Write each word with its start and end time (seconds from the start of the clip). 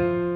Hola, 0.00 0.29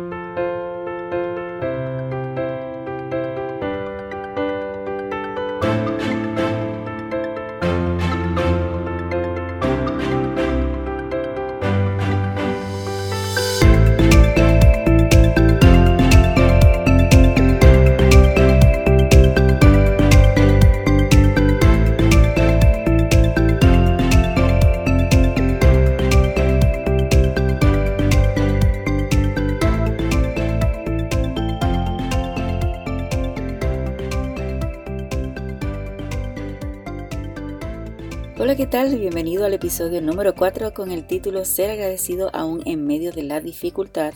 Bienvenido 39.44 39.58
al 39.58 39.66
episodio 39.66 40.00
número 40.00 40.34
4 40.34 40.72
con 40.72 40.90
el 40.90 41.06
título 41.06 41.44
Ser 41.44 41.70
agradecido 41.70 42.30
aún 42.32 42.62
en 42.64 42.86
medio 42.86 43.12
de 43.12 43.24
la 43.24 43.42
dificultad 43.42 44.14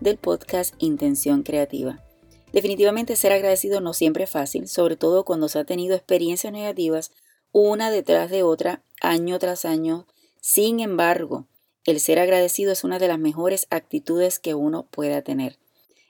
del 0.00 0.16
podcast 0.16 0.74
Intención 0.78 1.42
Creativa. 1.42 2.02
Definitivamente 2.54 3.14
ser 3.14 3.32
agradecido 3.32 3.82
no 3.82 3.92
siempre 3.92 4.24
es 4.24 4.30
fácil, 4.30 4.68
sobre 4.68 4.96
todo 4.96 5.26
cuando 5.26 5.50
se 5.50 5.58
ha 5.58 5.64
tenido 5.64 5.94
experiencias 5.94 6.50
negativas 6.50 7.12
una 7.52 7.90
detrás 7.90 8.30
de 8.30 8.42
otra, 8.42 8.82
año 9.02 9.38
tras 9.38 9.66
año. 9.66 10.06
Sin 10.40 10.80
embargo, 10.80 11.46
el 11.84 12.00
ser 12.00 12.18
agradecido 12.18 12.72
es 12.72 12.82
una 12.82 12.98
de 12.98 13.08
las 13.08 13.18
mejores 13.18 13.66
actitudes 13.68 14.38
que 14.38 14.54
uno 14.54 14.86
pueda 14.90 15.20
tener. 15.20 15.58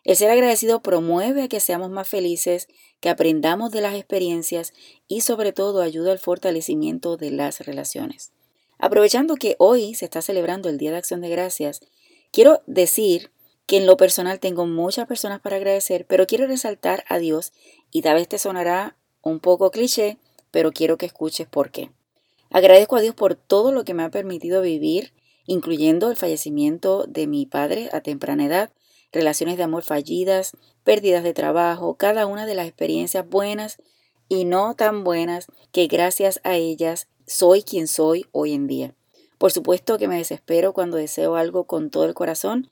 El 0.05 0.15
ser 0.15 0.31
agradecido 0.31 0.81
promueve 0.81 1.43
a 1.43 1.49
que 1.49 1.59
seamos 1.59 1.91
más 1.91 2.07
felices, 2.07 2.69
que 3.01 3.09
aprendamos 3.09 3.73
de 3.73 3.81
las 3.81 3.97
experiencias 3.97 4.75
y 5.09 5.23
sobre 5.23 5.53
todo 5.53 5.83
ayuda 5.83 6.13
al 6.13 6.21
fortalecimiento 6.21 7.17
de 7.17 7.33
las 7.33 7.67
relaciones. 7.67 8.31
Aprovechando 8.81 9.37
que 9.37 9.57
hoy 9.59 9.95
se 9.95 10.07
está 10.07 10.23
celebrando 10.23 10.71
el 10.71 10.79
Día 10.79 10.91
de 10.91 10.97
Acción 10.97 11.21
de 11.21 11.29
Gracias, 11.29 11.81
quiero 12.33 12.63
decir 12.67 13.31
que 13.67 13.77
en 13.77 13.87
lo 13.87 13.99
personal 13.99 14.41
tengo 14.41 14.67
muchas 14.67 15.07
personas 15.07 15.39
para 15.41 15.57
agradecer, 15.57 16.07
pero 16.07 16.27
quiero 16.27 16.47
resaltar 16.47 17.05
a 17.07 17.19
Dios 17.19 17.53
y 17.91 18.01
tal 18.01 18.15
vez 18.15 18.27
te 18.27 18.39
sonará 18.39 18.97
un 19.23 19.39
poco 19.39 19.71
cliché, 19.71 20.17
pero 20.51 20.73
quiero 20.73 20.97
que 20.97 21.05
escuches 21.05 21.47
por 21.47 21.71
qué. 21.71 21.91
Agradezco 22.51 22.97
a 22.97 23.01
Dios 23.03 23.15
por 23.15 23.35
todo 23.35 23.71
lo 23.71 23.85
que 23.85 23.93
me 23.93 24.03
ha 24.03 24.11
permitido 24.11 24.63
vivir, 24.63 25.13
incluyendo 25.45 26.11
el 26.11 26.17
fallecimiento 26.17 27.05
de 27.07 27.27
mi 27.27 27.45
padre 27.45 27.91
a 27.93 28.01
temprana 28.01 28.47
edad, 28.47 28.71
relaciones 29.13 29.59
de 29.59 29.63
amor 29.63 29.83
fallidas, 29.83 30.53
pérdidas 30.85 31.23
de 31.23 31.35
trabajo, 31.35 31.97
cada 31.97 32.25
una 32.25 32.47
de 32.47 32.55
las 32.55 32.67
experiencias 32.67 33.29
buenas 33.29 33.77
y 34.29 34.47
no 34.47 34.75
tan 34.75 35.05
buenas 35.05 35.49
que 35.71 35.87
gracias 35.87 36.41
a 36.45 36.57
ellas 36.57 37.09
soy 37.31 37.63
quien 37.63 37.87
soy 37.87 38.27
hoy 38.33 38.55
en 38.55 38.67
día. 38.67 38.93
Por 39.39 39.53
supuesto 39.53 39.99
que 39.99 40.09
me 40.09 40.17
desespero 40.17 40.73
cuando 40.73 40.97
deseo 40.97 41.37
algo 41.37 41.65
con 41.65 41.89
todo 41.89 42.05
el 42.05 42.13
corazón, 42.13 42.71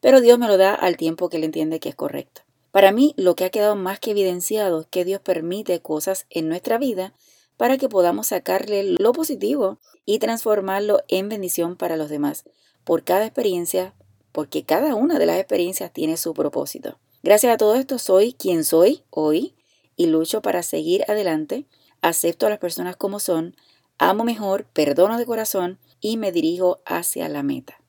pero 0.00 0.20
Dios 0.20 0.40
me 0.40 0.48
lo 0.48 0.58
da 0.58 0.74
al 0.74 0.96
tiempo 0.96 1.28
que 1.28 1.36
Él 1.36 1.44
entiende 1.44 1.78
que 1.78 1.88
es 1.88 1.94
correcto. 1.94 2.42
Para 2.72 2.90
mí 2.90 3.14
lo 3.16 3.36
que 3.36 3.44
ha 3.44 3.50
quedado 3.50 3.76
más 3.76 4.00
que 4.00 4.10
evidenciado 4.10 4.80
es 4.80 4.86
que 4.88 5.04
Dios 5.04 5.20
permite 5.20 5.80
cosas 5.80 6.26
en 6.30 6.48
nuestra 6.48 6.78
vida 6.78 7.14
para 7.56 7.78
que 7.78 7.88
podamos 7.88 8.26
sacarle 8.28 8.82
lo 8.82 9.12
positivo 9.12 9.78
y 10.04 10.18
transformarlo 10.18 11.02
en 11.06 11.28
bendición 11.28 11.76
para 11.76 11.96
los 11.96 12.10
demás. 12.10 12.42
Por 12.82 13.04
cada 13.04 13.24
experiencia, 13.24 13.94
porque 14.32 14.64
cada 14.64 14.96
una 14.96 15.20
de 15.20 15.26
las 15.26 15.38
experiencias 15.38 15.92
tiene 15.92 16.16
su 16.16 16.34
propósito. 16.34 16.98
Gracias 17.22 17.54
a 17.54 17.56
todo 17.56 17.76
esto 17.76 17.98
soy 17.98 18.32
quien 18.32 18.64
soy 18.64 19.04
hoy 19.10 19.54
y 19.96 20.06
lucho 20.06 20.42
para 20.42 20.64
seguir 20.64 21.04
adelante, 21.06 21.66
acepto 22.00 22.46
a 22.46 22.50
las 22.50 22.58
personas 22.58 22.96
como 22.96 23.20
son, 23.20 23.54
amo 23.98 24.24
mejor, 24.24 24.64
perdono 24.64 25.18
de 25.18 25.26
corazón 25.26 25.78
y 26.00 26.16
me 26.16 26.32
dirijo 26.32 26.80
hacia 26.84 27.28
la 27.28 27.42
meta. 27.42 27.80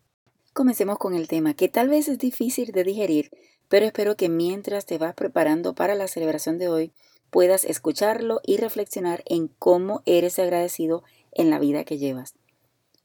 Comencemos 0.54 0.98
con 0.98 1.16
el 1.16 1.28
tema 1.28 1.56
que 1.56 1.68
tal 1.68 1.90
vez 1.90 2.08
es 2.08 2.20
difícil 2.20 2.72
de 2.72 2.84
digerir, 2.84 3.32
pero 3.70 3.86
espero 3.86 4.16
que 4.16 4.30
mientras 4.30 4.86
te 4.86 4.98
vas 4.98 5.16
preparando 5.16 5.74
para 5.74 5.96
la 5.96 6.08
celebración 6.08 6.60
de 6.60 6.70
hoy 6.70 6.92
puedas 7.32 7.66
escucharlo 7.66 8.40
y 8.46 8.58
reflexionar 8.58 9.24
en 9.26 9.48
cómo 9.48 10.04
eres 10.06 10.38
agradecido 10.38 11.04
en 11.32 11.50
la 11.50 11.58
vida 11.58 11.84
que 11.84 11.98
llevas. 11.98 12.36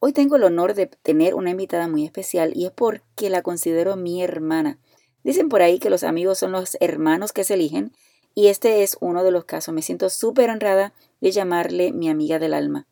Hoy 0.01 0.13
tengo 0.13 0.37
el 0.37 0.45
honor 0.45 0.75
de 0.75 0.87
tener 0.87 1.35
una 1.35 1.51
invitada 1.51 1.89
muy 1.89 2.05
especial 2.05 2.53
y 2.55 2.67
es 2.67 2.71
porque 2.71 3.31
la 3.31 3.43
considero 3.43 3.97
mi 3.97 4.23
hermana. 4.23 4.79
Dicen 5.25 5.49
por 5.49 5.63
ahí 5.63 5.79
que 5.79 5.91
los 5.91 6.05
amigos 6.05 6.39
son 6.39 6.53
los 6.53 6.77
hermanos 6.81 7.33
que 7.33 7.45
se 7.45 7.55
eligen 7.55 7.93
y 8.39 8.47
este 8.47 8.85
es 8.85 8.97
uno 9.01 9.25
de 9.25 9.33
los 9.33 9.47
casos. 9.47 9.75
Me 9.75 9.83
siento 9.83 10.09
súper 10.09 10.49
honrada 10.49 10.93
de 11.21 11.33
llamarle 11.33 11.91
mi 11.91 12.09
amiga 12.09 12.39
del 12.39 12.55
alma. 12.55 12.87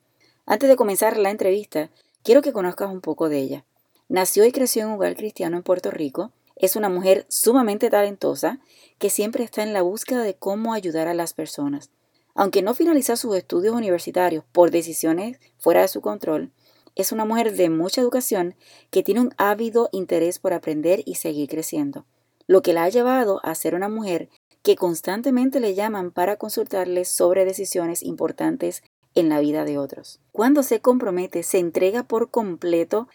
Antes 0.45 0.69
de 0.69 0.75
comenzar 0.75 1.19
la 1.19 1.31
entrevista, 1.31 1.89
quiero 2.25 2.43
que 2.43 2.53
conozcas 2.53 2.91
un 2.91 3.01
poco 3.01 3.29
de 3.29 3.39
ella. 3.39 3.65
Nació 4.09 4.45
y 4.45 4.51
creció 4.51 4.83
en 4.83 4.89
un 4.89 4.95
hogar 4.95 5.15
cristiano 5.15 5.57
en 5.57 5.63
Puerto 5.63 5.93
Rico. 5.93 6.33
Es 6.57 6.75
una 6.75 6.89
mujer 6.89 7.27
sumamente 7.29 7.91
talentosa 7.91 8.59
que 8.99 9.09
siempre 9.09 9.45
está 9.45 9.63
en 9.63 9.73
la 9.73 9.83
búsqueda 9.83 10.25
de 10.25 10.35
cómo 10.35 10.75
ayudar 10.75 11.07
a 11.07 11.15
las 11.15 11.33
personas. 11.33 11.91
Aunque 12.35 12.63
no 12.63 12.75
finaliza 12.75 13.15
sus 13.15 13.37
estudios 13.37 13.77
universitarios 13.77 14.43
por 14.51 14.73
decisiones 14.73 15.39
fuera 15.59 15.83
de 15.83 15.87
su 15.87 16.01
control, 16.01 16.51
es 16.97 17.13
una 17.13 17.25
mujer 17.25 17.55
de 17.55 17.71
mucha 17.71 18.01
educación 18.01 18.57
que 18.91 19.05
tiene 19.05 19.21
un 19.21 19.33
ávido 19.37 19.91
interés 19.93 20.41
por 20.41 20.53
aprender 20.53 21.05
y 21.07 21.15
seguir 21.15 21.49
creciendo, 21.49 22.05
lo 22.49 22.63
que 22.63 22.73
la 22.73 22.83
ha 22.83 22.89
llevado 22.89 23.39
a 23.45 23.55
ser 23.55 23.77
una 23.77 23.89
mujer 23.89 24.29
que 24.67 24.75
constantemente 24.75 25.61
le 25.61 25.77
llaman 25.77 26.11
para 26.11 26.39
consultarle 26.39 27.05
sobre 27.05 27.45
decisiones 27.45 28.03
importantes 28.03 28.83
en 29.15 29.29
la 29.29 29.39
vida 29.39 29.65
de 29.65 29.79
otros. 29.79 30.19
Cuando 30.33 30.65
se 30.65 30.81
compromete, 30.81 31.45
se 31.45 31.61
entrega 31.61 32.03
por 32.03 32.33
completo, 32.33 33.07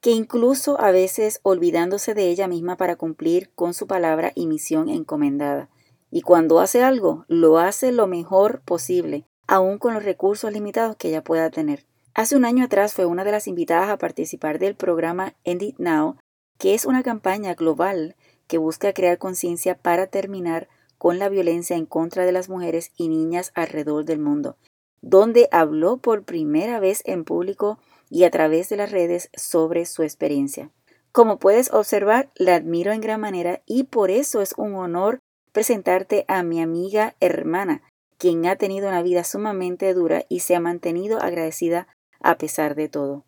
que 0.00 0.12
incluso 0.12 0.80
a 0.80 0.92
veces 0.92 1.40
olvidándose 1.42 2.14
de 2.14 2.28
ella 2.28 2.46
misma 2.46 2.76
para 2.76 2.94
cumplir 2.94 3.50
con 3.56 3.74
su 3.74 3.88
palabra 3.88 4.30
y 4.36 4.46
misión 4.46 4.88
encomendada. 4.88 5.68
Y 6.12 6.20
cuando 6.20 6.60
hace 6.60 6.84
algo, 6.84 7.24
lo 7.26 7.58
hace 7.58 7.90
lo 7.90 8.06
mejor 8.06 8.60
posible, 8.60 9.24
aun 9.48 9.78
con 9.78 9.94
los 9.94 10.04
recursos 10.04 10.52
limitados 10.52 10.94
que 10.94 11.08
ella 11.08 11.24
pueda 11.24 11.50
tener. 11.50 11.86
Hace 12.14 12.36
un 12.36 12.44
año 12.44 12.66
atrás 12.66 12.94
fue 12.94 13.04
una 13.04 13.24
de 13.24 13.32
las 13.32 13.48
invitadas 13.48 13.90
a 13.90 13.98
participar 13.98 14.60
del 14.60 14.76
programa 14.76 15.34
End 15.42 15.62
It 15.62 15.78
Now, 15.78 16.18
que 16.56 16.74
es 16.74 16.84
una 16.84 17.02
campaña 17.02 17.54
global 17.54 18.14
que 18.46 18.58
busca 18.58 18.92
crear 18.92 19.18
conciencia 19.18 19.76
para 19.76 20.06
terminar 20.06 20.68
con 21.00 21.18
la 21.18 21.30
violencia 21.30 21.76
en 21.76 21.86
contra 21.86 22.26
de 22.26 22.32
las 22.32 22.50
mujeres 22.50 22.92
y 22.94 23.08
niñas 23.08 23.52
alrededor 23.54 24.04
del 24.04 24.18
mundo, 24.18 24.58
donde 25.00 25.48
habló 25.50 25.96
por 25.96 26.24
primera 26.24 26.78
vez 26.78 27.02
en 27.06 27.24
público 27.24 27.78
y 28.10 28.24
a 28.24 28.30
través 28.30 28.68
de 28.68 28.76
las 28.76 28.90
redes 28.90 29.30
sobre 29.32 29.86
su 29.86 30.02
experiencia. 30.02 30.68
Como 31.10 31.38
puedes 31.38 31.72
observar, 31.72 32.28
la 32.34 32.56
admiro 32.56 32.92
en 32.92 33.00
gran 33.00 33.18
manera 33.18 33.62
y 33.64 33.84
por 33.84 34.10
eso 34.10 34.42
es 34.42 34.52
un 34.58 34.74
honor 34.74 35.20
presentarte 35.52 36.26
a 36.28 36.42
mi 36.42 36.60
amiga 36.60 37.16
hermana, 37.20 37.82
quien 38.18 38.44
ha 38.44 38.56
tenido 38.56 38.88
una 38.88 39.02
vida 39.02 39.24
sumamente 39.24 39.94
dura 39.94 40.26
y 40.28 40.40
se 40.40 40.54
ha 40.54 40.60
mantenido 40.60 41.18
agradecida 41.18 41.88
a 42.20 42.36
pesar 42.36 42.74
de 42.74 42.90
todo. 42.90 43.24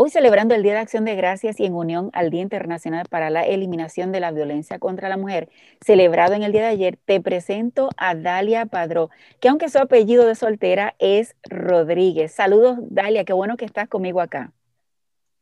Hoy 0.00 0.10
celebrando 0.10 0.54
el 0.54 0.62
Día 0.62 0.74
de 0.74 0.78
Acción 0.78 1.04
de 1.04 1.16
Gracias 1.16 1.58
y 1.58 1.64
en 1.64 1.74
unión 1.74 2.10
al 2.12 2.30
Día 2.30 2.40
Internacional 2.40 3.08
para 3.10 3.30
la 3.30 3.44
Eliminación 3.44 4.12
de 4.12 4.20
la 4.20 4.30
Violencia 4.30 4.78
contra 4.78 5.08
la 5.08 5.16
Mujer, 5.16 5.48
celebrado 5.84 6.34
en 6.34 6.44
el 6.44 6.52
día 6.52 6.60
de 6.60 6.68
ayer, 6.68 6.98
te 7.04 7.20
presento 7.20 7.88
a 7.96 8.14
Dalia 8.14 8.66
Padró, 8.66 9.10
que 9.40 9.48
aunque 9.48 9.68
su 9.68 9.78
apellido 9.78 10.24
de 10.24 10.36
soltera 10.36 10.94
es 11.00 11.34
Rodríguez. 11.50 12.30
Saludos, 12.30 12.78
Dalia, 12.80 13.24
qué 13.24 13.32
bueno 13.32 13.56
que 13.56 13.64
estás 13.64 13.88
conmigo 13.88 14.20
acá. 14.20 14.52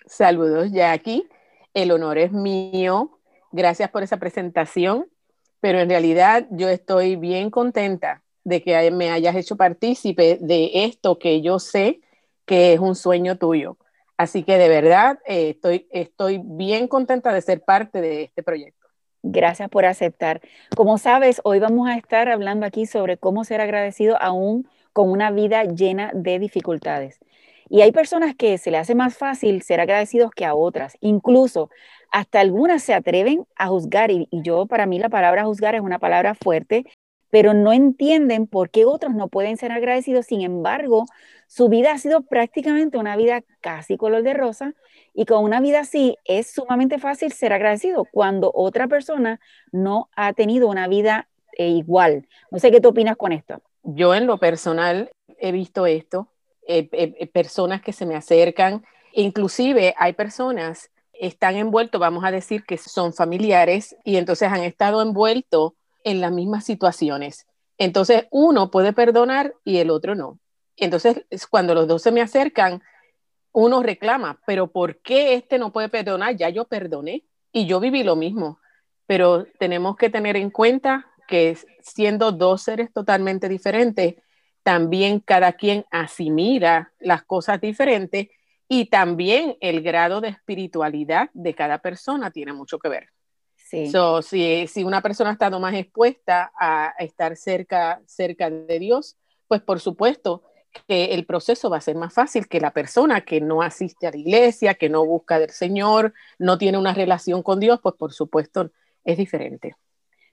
Saludos, 0.06 0.72
Jackie. 0.72 1.28
El 1.74 1.90
honor 1.90 2.16
es 2.16 2.32
mío. 2.32 3.18
Gracias 3.52 3.90
por 3.90 4.04
esa 4.04 4.16
presentación, 4.16 5.06
pero 5.60 5.80
en 5.80 5.90
realidad 5.90 6.46
yo 6.50 6.70
estoy 6.70 7.16
bien 7.16 7.50
contenta 7.50 8.22
de 8.42 8.62
que 8.62 8.90
me 8.90 9.10
hayas 9.10 9.36
hecho 9.36 9.56
partícipe 9.56 10.38
de 10.40 10.70
esto 10.86 11.18
que 11.18 11.42
yo 11.42 11.58
sé 11.58 12.00
que 12.46 12.72
es 12.72 12.80
un 12.80 12.94
sueño 12.94 13.36
tuyo. 13.36 13.76
Así 14.16 14.42
que 14.42 14.56
de 14.58 14.68
verdad 14.68 15.18
eh, 15.26 15.50
estoy, 15.50 15.86
estoy 15.90 16.40
bien 16.42 16.88
contenta 16.88 17.32
de 17.32 17.42
ser 17.42 17.62
parte 17.62 18.00
de 18.00 18.24
este 18.24 18.42
proyecto. 18.42 18.86
Gracias 19.22 19.68
por 19.68 19.84
aceptar. 19.84 20.40
Como 20.76 20.98
sabes, 20.98 21.40
hoy 21.44 21.58
vamos 21.58 21.88
a 21.88 21.96
estar 21.96 22.28
hablando 22.28 22.64
aquí 22.64 22.86
sobre 22.86 23.18
cómo 23.18 23.44
ser 23.44 23.60
agradecido 23.60 24.16
aún 24.20 24.68
con 24.92 25.10
una 25.10 25.30
vida 25.30 25.64
llena 25.64 26.12
de 26.14 26.38
dificultades. 26.38 27.18
Y 27.68 27.80
hay 27.80 27.90
personas 27.90 28.36
que 28.36 28.56
se 28.58 28.70
le 28.70 28.78
hace 28.78 28.94
más 28.94 29.16
fácil 29.16 29.62
ser 29.62 29.80
agradecidos 29.80 30.30
que 30.30 30.44
a 30.44 30.54
otras. 30.54 30.96
Incluso 31.00 31.70
hasta 32.12 32.40
algunas 32.40 32.82
se 32.82 32.94
atreven 32.94 33.44
a 33.56 33.66
juzgar. 33.66 34.12
Y, 34.12 34.28
y 34.30 34.42
yo, 34.42 34.66
para 34.66 34.86
mí, 34.86 35.00
la 35.00 35.08
palabra 35.08 35.44
juzgar 35.44 35.74
es 35.74 35.80
una 35.80 35.98
palabra 35.98 36.34
fuerte, 36.34 36.84
pero 37.36 37.52
no 37.52 37.74
entienden 37.74 38.46
por 38.46 38.70
qué 38.70 38.86
otros 38.86 39.14
no 39.14 39.28
pueden 39.28 39.58
ser 39.58 39.70
agradecidos. 39.70 40.24
Sin 40.24 40.40
embargo, 40.40 41.04
su 41.46 41.68
vida 41.68 41.92
ha 41.92 41.98
sido 41.98 42.22
prácticamente 42.22 42.96
una 42.96 43.14
vida 43.14 43.44
casi 43.60 43.98
color 43.98 44.22
de 44.22 44.32
rosa 44.32 44.72
y 45.12 45.26
con 45.26 45.44
una 45.44 45.60
vida 45.60 45.80
así 45.80 46.16
es 46.24 46.50
sumamente 46.50 46.98
fácil 46.98 47.32
ser 47.32 47.52
agradecido 47.52 48.06
cuando 48.10 48.50
otra 48.54 48.88
persona 48.88 49.38
no 49.70 50.08
ha 50.16 50.32
tenido 50.32 50.66
una 50.66 50.88
vida 50.88 51.28
eh, 51.58 51.68
igual. 51.68 52.26
No 52.50 52.58
sé 52.58 52.70
qué 52.70 52.80
tú 52.80 52.88
opinas 52.88 53.18
con 53.18 53.32
esto. 53.32 53.60
Yo 53.82 54.14
en 54.14 54.26
lo 54.26 54.38
personal 54.38 55.10
he 55.38 55.52
visto 55.52 55.86
esto, 55.86 56.28
personas 57.34 57.82
que 57.82 57.92
se 57.92 58.06
me 58.06 58.14
acercan, 58.14 58.82
inclusive 59.12 59.94
hay 59.98 60.14
personas 60.14 60.90
están 61.12 61.56
envueltos, 61.56 62.00
vamos 62.00 62.24
a 62.24 62.30
decir 62.30 62.64
que 62.64 62.78
son 62.78 63.12
familiares 63.12 63.94
y 64.04 64.16
entonces 64.16 64.50
han 64.50 64.62
estado 64.62 65.02
envueltos 65.02 65.74
en 66.06 66.20
las 66.20 66.30
mismas 66.30 66.64
situaciones. 66.64 67.46
Entonces 67.78 68.26
uno 68.30 68.70
puede 68.70 68.92
perdonar 68.92 69.54
y 69.64 69.78
el 69.78 69.90
otro 69.90 70.14
no. 70.14 70.38
Entonces 70.76 71.24
cuando 71.50 71.74
los 71.74 71.88
dos 71.88 72.00
se 72.00 72.12
me 72.12 72.22
acercan, 72.22 72.80
uno 73.52 73.82
reclama, 73.82 74.40
pero 74.46 74.68
¿por 74.68 75.02
qué 75.02 75.34
este 75.34 75.58
no 75.58 75.72
puede 75.72 75.88
perdonar? 75.88 76.36
Ya 76.36 76.48
yo 76.48 76.66
perdoné 76.66 77.24
y 77.52 77.66
yo 77.66 77.80
viví 77.80 78.04
lo 78.04 78.14
mismo. 78.14 78.60
Pero 79.06 79.46
tenemos 79.58 79.96
que 79.96 80.08
tener 80.08 80.36
en 80.36 80.50
cuenta 80.50 81.06
que 81.26 81.58
siendo 81.82 82.30
dos 82.30 82.62
seres 82.62 82.92
totalmente 82.92 83.48
diferentes, 83.48 84.14
también 84.62 85.18
cada 85.18 85.54
quien 85.54 85.86
asimila 85.90 86.92
las 87.00 87.24
cosas 87.24 87.60
diferentes 87.60 88.28
y 88.68 88.86
también 88.86 89.56
el 89.60 89.82
grado 89.82 90.20
de 90.20 90.28
espiritualidad 90.28 91.30
de 91.34 91.54
cada 91.54 91.78
persona 91.78 92.30
tiene 92.30 92.52
mucho 92.52 92.78
que 92.78 92.88
ver. 92.88 93.08
Sí. 93.68 93.90
si, 94.22 94.66
si, 94.68 94.84
una 94.84 95.02
persona 95.02 95.30
ha 95.30 95.32
estado 95.32 95.58
más 95.58 95.74
expuesta 95.74 96.52
a 96.56 96.94
estar 97.00 97.36
cerca, 97.36 98.00
cerca 98.06 98.48
de 98.48 98.78
Dios, 98.78 99.16
pues 99.48 99.60
por 99.60 99.80
supuesto 99.80 100.44
que 100.86 101.06
el 101.06 101.26
proceso 101.26 101.68
va 101.68 101.78
a 101.78 101.80
ser 101.80 101.96
más 101.96 102.14
fácil 102.14 102.46
que 102.46 102.60
la 102.60 102.70
persona 102.70 103.22
que 103.22 103.40
no 103.40 103.62
asiste 103.62 104.06
a 104.06 104.12
la 104.12 104.18
iglesia, 104.18 104.74
que 104.74 104.88
no 104.88 105.04
busca 105.04 105.40
del 105.40 105.50
Señor, 105.50 106.14
no 106.38 106.58
tiene 106.58 106.78
una 106.78 106.94
relación 106.94 107.42
con 107.42 107.58
Dios, 107.58 107.80
pues 107.82 107.96
por 107.96 108.12
supuesto 108.12 108.70
es 109.04 109.16
diferente. 109.16 109.74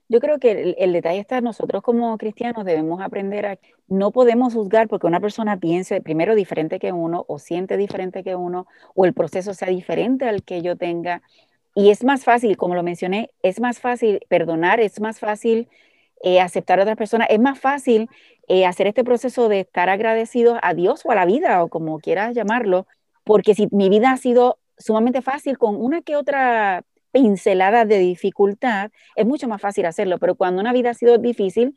Yo 0.08 0.20
creo 0.20 0.38
que 0.38 0.76
el, 0.78 0.92
detalle 0.92 1.18
está, 1.18 1.40
nosotros 1.40 1.82
como 1.82 2.18
cristianos 2.18 2.66
debemos 2.66 3.00
aprender 3.00 3.46
a, 3.46 3.58
no 3.88 4.12
podemos 4.12 4.52
juzgar 4.52 4.86
porque 4.86 5.06
una 5.06 5.18
persona 5.18 5.58
piense 5.58 6.02
primero 6.02 6.34
diferente 6.34 6.78
que 6.78 6.92
uno 6.92 7.24
o 7.26 7.38
siente 7.38 7.78
diferente 7.78 8.22
que 8.22 8.36
uno 8.36 8.66
o 8.94 9.06
el 9.06 9.14
proceso 9.14 9.54
sea 9.54 9.68
diferente 9.68 10.28
al 10.28 10.42
que 10.42 10.60
yo 10.60 10.76
tenga. 10.76 11.22
Y 11.74 11.90
es 11.90 12.04
más 12.04 12.24
fácil, 12.24 12.56
como 12.56 12.74
lo 12.74 12.82
mencioné, 12.82 13.30
es 13.42 13.60
más 13.60 13.80
fácil 13.80 14.20
perdonar, 14.28 14.80
es 14.80 15.00
más 15.00 15.18
fácil 15.18 15.68
eh, 16.22 16.40
aceptar 16.40 16.78
a 16.78 16.82
otras 16.82 16.96
personas, 16.96 17.28
es 17.30 17.40
más 17.40 17.58
fácil 17.58 18.08
eh, 18.48 18.64
hacer 18.66 18.86
este 18.86 19.04
proceso 19.04 19.48
de 19.48 19.60
estar 19.60 19.88
agradecido 19.88 20.58
a 20.62 20.74
Dios 20.74 21.02
o 21.04 21.10
a 21.10 21.14
la 21.16 21.26
vida 21.26 21.62
o 21.64 21.68
como 21.68 21.98
quieras 21.98 22.34
llamarlo, 22.34 22.86
porque 23.24 23.54
si 23.54 23.68
mi 23.72 23.88
vida 23.88 24.12
ha 24.12 24.16
sido 24.16 24.58
sumamente 24.78 25.22
fácil 25.22 25.58
con 25.58 25.76
una 25.76 26.02
que 26.02 26.16
otra 26.16 26.84
pincelada 27.10 27.84
de 27.84 27.98
dificultad, 27.98 28.90
es 29.16 29.26
mucho 29.26 29.48
más 29.48 29.60
fácil 29.60 29.86
hacerlo, 29.86 30.18
pero 30.18 30.34
cuando 30.36 30.60
una 30.60 30.72
vida 30.72 30.90
ha 30.90 30.94
sido 30.94 31.18
difícil, 31.18 31.76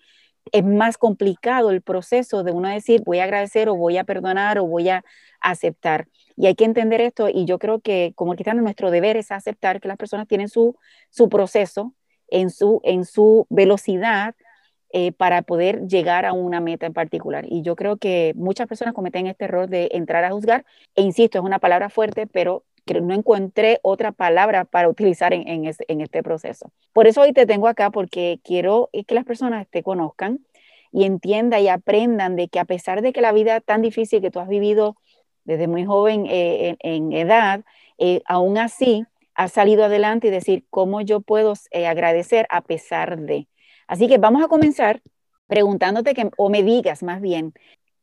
es 0.51 0.63
más 0.63 0.97
complicado 0.97 1.71
el 1.71 1.81
proceso 1.81 2.43
de 2.43 2.51
uno 2.51 2.69
decir 2.69 3.01
voy 3.05 3.19
a 3.19 3.23
agradecer 3.25 3.69
o 3.69 3.75
voy 3.75 3.97
a 3.97 4.03
perdonar 4.03 4.59
o 4.59 4.65
voy 4.65 4.89
a 4.89 5.03
aceptar. 5.41 6.07
Y 6.37 6.45
hay 6.45 6.55
que 6.55 6.65
entender 6.65 7.01
esto 7.01 7.27
y 7.29 7.45
yo 7.45 7.59
creo 7.59 7.81
que 7.81 8.13
como 8.15 8.33
cristianos 8.33 8.63
nuestro 8.63 8.91
deber 8.91 9.17
es 9.17 9.31
aceptar 9.31 9.81
que 9.81 9.87
las 9.87 9.97
personas 9.97 10.27
tienen 10.27 10.47
su, 10.47 10.75
su 11.09 11.29
proceso 11.29 11.93
en 12.29 12.51
su, 12.51 12.79
en 12.83 13.05
su 13.05 13.47
velocidad 13.49 14.35
eh, 14.91 15.11
para 15.11 15.41
poder 15.41 15.87
llegar 15.87 16.25
a 16.25 16.33
una 16.33 16.61
meta 16.61 16.85
en 16.85 16.93
particular. 16.93 17.45
Y 17.49 17.63
yo 17.63 17.75
creo 17.75 17.97
que 17.97 18.33
muchas 18.35 18.67
personas 18.67 18.93
cometen 18.93 19.27
este 19.27 19.45
error 19.45 19.67
de 19.67 19.89
entrar 19.91 20.23
a 20.23 20.31
juzgar. 20.31 20.63
E 20.95 21.01
insisto, 21.01 21.39
es 21.39 21.43
una 21.43 21.59
palabra 21.59 21.89
fuerte, 21.89 22.27
pero 22.27 22.63
no 23.01 23.13
encontré 23.13 23.79
otra 23.81 24.11
palabra 24.11 24.65
para 24.65 24.89
utilizar 24.89 25.33
en, 25.33 25.65
este 25.65 26.23
proceso. 26.23 26.71
Por 26.93 27.07
eso 27.07 27.21
hoy 27.21 27.33
te 27.33 27.45
tengo 27.45 27.67
acá 27.67 27.89
porque 27.91 28.39
quiero 28.43 28.89
que 29.07 29.15
las 29.15 29.25
personas 29.25 29.67
te 29.69 29.83
conozcan 29.83 30.39
y 30.91 31.03
entiendan 31.03 31.61
y 31.61 31.67
aprendan 31.67 32.35
de 32.35 32.47
que 32.47 32.59
a 32.59 32.65
pesar 32.65 33.01
de 33.01 33.11
que 33.11 33.21
la 33.21 33.33
vida 33.33 33.59
tan 33.59 33.81
difícil 33.81 34.21
que 34.21 34.31
tú 34.31 34.39
has 34.39 34.47
vivido 34.47 34.95
desde 35.47 35.67
muy 35.67 35.85
joven 35.85 36.25
eh, 36.29 36.75
en, 36.81 37.13
edad, 37.13 37.63
eh, 37.97 38.21
aún 38.25 38.57
así 38.57 39.05
has 39.33 39.53
salido 39.53 39.85
adelante 39.85 40.27
y 40.27 40.29
decir 40.29 40.65
cómo 40.69 41.01
yo 41.01 41.21
puedo 41.21 41.53
eh, 41.71 41.87
agradecer 41.87 42.45
a 42.49 42.61
pesar 42.61 43.17
de. 43.17 43.47
Así 43.87 44.07
que 44.07 44.17
vamos 44.17 44.43
a 44.43 44.49
comenzar 44.49 45.01
preguntándote 45.47 46.13
que, 46.13 46.29
o 46.37 46.49
me 46.49 46.63
digas 46.63 47.01
más 47.01 47.21
bien, 47.21 47.53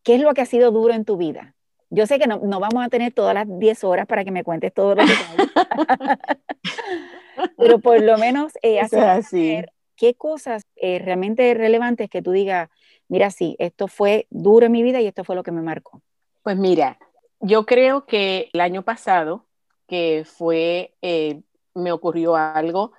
¿qué 0.02 0.14
es 0.14 0.22
lo 0.22 0.32
que 0.32 0.40
ha 0.40 0.46
sido 0.46 0.70
duro 0.70 0.94
en 0.94 1.04
tu 1.04 1.18
vida? 1.18 1.54
Yo 1.90 2.06
sé 2.06 2.18
que 2.18 2.26
no, 2.26 2.40
vamos 2.40 2.84
a 2.84 2.88
tener 2.88 3.12
todas 3.12 3.34
las 3.34 3.46
10 3.46 3.84
horas 3.84 4.06
para 4.06 4.24
que 4.24 4.30
me 4.30 4.42
cuentes 4.42 4.72
todo 4.72 4.94
lo 4.94 5.04
que 5.04 5.12
pero 7.58 7.78
por 7.78 8.00
lo 8.00 8.16
menos 8.16 8.54
eh, 8.62 8.80
hacer 8.80 9.70
qué 9.96 10.14
cosas 10.14 10.62
eh, 10.76 10.98
realmente 10.98 11.52
relevantes 11.54 12.08
que 12.08 12.22
tú 12.22 12.32
digas, 12.32 12.70
mira, 13.08 13.30
sí, 13.30 13.54
esto 13.58 13.86
fue 13.86 14.26
duro 14.30 14.66
en 14.66 14.72
mi 14.72 14.82
vida 14.82 15.00
y 15.00 15.06
esto 15.06 15.24
fue 15.24 15.36
lo 15.36 15.42
que 15.42 15.52
me 15.52 15.62
marcó. 15.62 16.02
Pues 16.42 16.56
mira, 16.56 16.98
yo 17.44 17.66
creo 17.66 18.06
que 18.06 18.48
el 18.52 18.60
año 18.60 18.82
pasado, 18.82 19.44
que 19.86 20.24
fue, 20.26 20.94
eh, 21.02 21.42
me 21.74 21.92
ocurrió 21.92 22.36
algo 22.36 22.92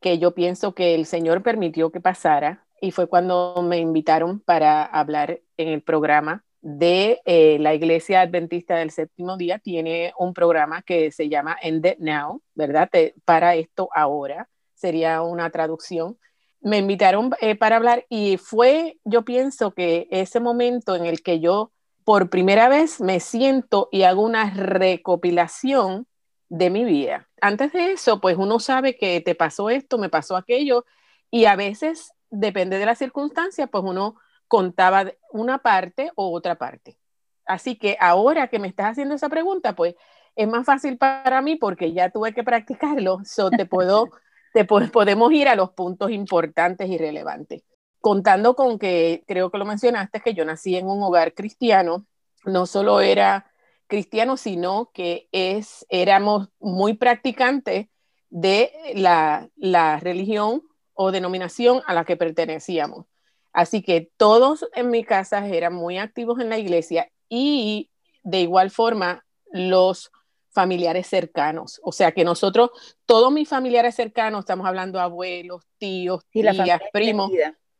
que 0.00 0.18
yo 0.18 0.32
pienso 0.32 0.74
que 0.74 0.94
el 0.94 1.06
Señor 1.06 1.42
permitió 1.42 1.90
que 1.90 2.00
pasara 2.00 2.64
y 2.80 2.92
fue 2.92 3.08
cuando 3.08 3.62
me 3.62 3.78
invitaron 3.78 4.38
para 4.40 4.84
hablar 4.84 5.40
en 5.56 5.68
el 5.68 5.82
programa 5.82 6.44
de 6.62 7.20
eh, 7.24 7.58
la 7.58 7.74
Iglesia 7.74 8.20
Adventista 8.20 8.76
del 8.76 8.92
Séptimo 8.92 9.36
Día 9.36 9.58
tiene 9.58 10.12
un 10.18 10.34
programa 10.34 10.82
que 10.82 11.10
se 11.10 11.28
llama 11.28 11.56
End 11.60 11.84
It 11.84 11.98
Now, 11.98 12.42
¿verdad? 12.54 12.88
para 13.24 13.56
esto 13.56 13.88
ahora, 13.92 14.48
sería 14.74 15.22
una 15.22 15.50
traducción. 15.50 16.16
Me 16.60 16.78
invitaron 16.78 17.32
eh, 17.40 17.56
para 17.56 17.76
hablar 17.76 18.06
y 18.08 18.36
fue, 18.36 18.98
yo 19.04 19.22
pienso 19.24 19.72
que 19.72 20.06
ese 20.10 20.38
momento 20.38 20.94
en 20.94 21.06
el 21.06 21.22
que 21.22 21.40
yo 21.40 21.72
por 22.10 22.28
primera 22.28 22.68
vez 22.68 23.00
me 23.00 23.20
siento 23.20 23.88
y 23.92 24.02
hago 24.02 24.22
una 24.22 24.50
recopilación 24.50 26.08
de 26.48 26.68
mi 26.68 26.84
vida. 26.84 27.28
Antes 27.40 27.72
de 27.72 27.92
eso, 27.92 28.20
pues 28.20 28.36
uno 28.36 28.58
sabe 28.58 28.96
que 28.96 29.20
te 29.20 29.36
pasó 29.36 29.70
esto, 29.70 29.96
me 29.96 30.08
pasó 30.08 30.36
aquello 30.36 30.84
y 31.30 31.44
a 31.44 31.54
veces, 31.54 32.10
depende 32.28 32.78
de 32.78 32.86
la 32.86 32.96
circunstancia, 32.96 33.68
pues 33.68 33.84
uno 33.86 34.16
contaba 34.48 35.12
una 35.30 35.58
parte 35.58 36.10
o 36.16 36.34
otra 36.34 36.56
parte. 36.56 36.98
Así 37.46 37.76
que 37.76 37.96
ahora 38.00 38.48
que 38.48 38.58
me 38.58 38.66
estás 38.66 38.86
haciendo 38.86 39.14
esa 39.14 39.28
pregunta, 39.28 39.76
pues 39.76 39.94
es 40.34 40.48
más 40.48 40.66
fácil 40.66 40.98
para 40.98 41.40
mí 41.42 41.54
porque 41.54 41.92
ya 41.92 42.10
tuve 42.10 42.34
que 42.34 42.42
practicarlo, 42.42 43.20
so 43.24 43.50
te 43.50 43.66
puedo, 43.66 44.08
te 44.52 44.64
podemos 44.64 45.30
ir 45.30 45.46
a 45.46 45.54
los 45.54 45.70
puntos 45.70 46.10
importantes 46.10 46.88
y 46.90 46.98
relevantes. 46.98 47.62
Contando 48.00 48.54
con 48.54 48.78
que, 48.78 49.24
creo 49.26 49.50
que 49.50 49.58
lo 49.58 49.64
mencionaste, 49.64 50.20
que 50.20 50.34
yo 50.34 50.44
nací 50.44 50.76
en 50.76 50.86
un 50.86 51.02
hogar 51.02 51.34
cristiano, 51.34 52.06
no 52.44 52.66
solo 52.66 53.00
era 53.00 53.52
cristiano, 53.86 54.36
sino 54.36 54.90
que 54.94 55.28
es, 55.32 55.84
éramos 55.88 56.48
muy 56.58 56.94
practicantes 56.94 57.88
de 58.30 58.72
la, 58.94 59.48
la 59.56 59.98
religión 59.98 60.62
o 60.94 61.12
denominación 61.12 61.82
a 61.86 61.94
la 61.94 62.04
que 62.04 62.16
pertenecíamos. 62.16 63.06
Así 63.52 63.82
que 63.82 64.10
todos 64.16 64.66
en 64.74 64.90
mi 64.90 65.04
casa 65.04 65.46
eran 65.46 65.74
muy 65.74 65.98
activos 65.98 66.40
en 66.40 66.48
la 66.48 66.58
iglesia 66.58 67.10
y 67.28 67.90
de 68.22 68.40
igual 68.40 68.70
forma 68.70 69.24
los 69.50 70.10
familiares 70.50 71.06
cercanos. 71.06 71.80
O 71.82 71.92
sea 71.92 72.12
que 72.12 72.24
nosotros, 72.24 72.70
todos 73.06 73.32
mis 73.32 73.48
familiares 73.48 73.94
cercanos, 73.94 74.40
estamos 74.40 74.66
hablando 74.66 75.00
abuelos, 75.00 75.64
tíos, 75.78 76.24
tías, 76.30 76.80
primos, 76.92 77.30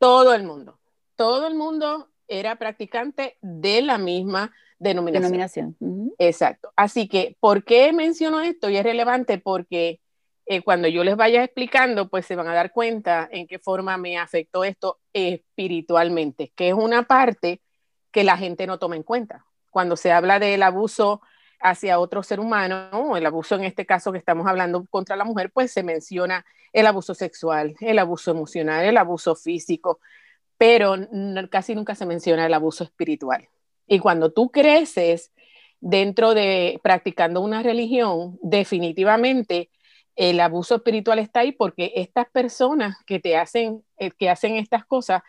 todo 0.00 0.34
el 0.34 0.42
mundo. 0.42 0.80
Todo 1.14 1.46
el 1.46 1.54
mundo 1.54 2.08
era 2.26 2.56
practicante 2.56 3.36
de 3.42 3.82
la 3.82 3.98
misma 3.98 4.52
denominación. 4.78 5.76
Exacto. 6.18 6.72
Así 6.74 7.06
que, 7.06 7.36
¿por 7.38 7.64
qué 7.64 7.92
menciono 7.92 8.40
esto? 8.40 8.70
Y 8.70 8.76
es 8.76 8.82
relevante 8.82 9.38
porque 9.38 10.00
eh, 10.46 10.62
cuando 10.62 10.88
yo 10.88 11.04
les 11.04 11.16
vaya 11.16 11.44
explicando, 11.44 12.08
pues 12.08 12.26
se 12.26 12.34
van 12.34 12.48
a 12.48 12.54
dar 12.54 12.72
cuenta 12.72 13.28
en 13.30 13.46
qué 13.46 13.58
forma 13.58 13.98
me 13.98 14.18
afectó 14.18 14.64
esto 14.64 14.98
espiritualmente, 15.12 16.50
que 16.56 16.70
es 16.70 16.74
una 16.74 17.02
parte 17.02 17.60
que 18.10 18.24
la 18.24 18.38
gente 18.38 18.66
no 18.66 18.78
toma 18.78 18.96
en 18.96 19.02
cuenta. 19.02 19.44
Cuando 19.68 19.96
se 19.96 20.10
habla 20.10 20.38
del 20.38 20.62
abuso 20.62 21.20
hacia 21.60 21.98
otro 21.98 22.22
ser 22.22 22.40
humano, 22.40 23.16
el 23.16 23.26
abuso 23.26 23.54
en 23.54 23.64
este 23.64 23.86
caso 23.86 24.12
que 24.12 24.18
estamos 24.18 24.46
hablando 24.46 24.84
contra 24.86 25.16
la 25.16 25.24
mujer, 25.24 25.50
pues 25.52 25.72
se 25.72 25.82
menciona 25.82 26.44
el 26.72 26.86
abuso 26.86 27.14
sexual, 27.14 27.76
el 27.80 27.98
abuso 27.98 28.30
emocional, 28.30 28.84
el 28.84 28.96
abuso 28.96 29.34
físico, 29.34 30.00
pero 30.56 30.94
casi 31.50 31.74
nunca 31.74 31.94
se 31.94 32.06
menciona 32.06 32.46
el 32.46 32.54
abuso 32.54 32.84
espiritual. 32.84 33.48
Y 33.86 33.98
cuando 33.98 34.32
tú 34.32 34.50
creces 34.50 35.32
dentro 35.80 36.34
de 36.34 36.80
practicando 36.82 37.40
una 37.40 37.62
religión, 37.62 38.38
definitivamente 38.42 39.70
el 40.16 40.38
abuso 40.40 40.76
espiritual 40.76 41.18
está 41.18 41.40
ahí 41.40 41.52
porque 41.52 41.92
estas 41.96 42.28
personas 42.30 42.96
que 43.06 43.20
te 43.20 43.36
hacen, 43.36 43.82
eh, 43.98 44.10
que 44.10 44.28
hacen 44.28 44.56
estas 44.56 44.84
cosas, 44.84 45.22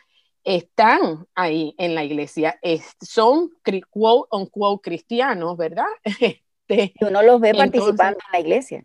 están 0.44 1.26
ahí 1.34 1.74
en 1.78 1.94
la 1.94 2.04
iglesia, 2.04 2.58
son 3.00 3.50
quote 3.90 4.28
unquote 4.30 4.82
cristianos, 4.82 5.56
¿verdad? 5.56 5.86
Este, 6.68 6.94
uno 7.04 7.22
los 7.22 7.40
ve 7.40 7.54
participando 7.54 8.18
en 8.26 8.32
la 8.32 8.40
iglesia, 8.40 8.84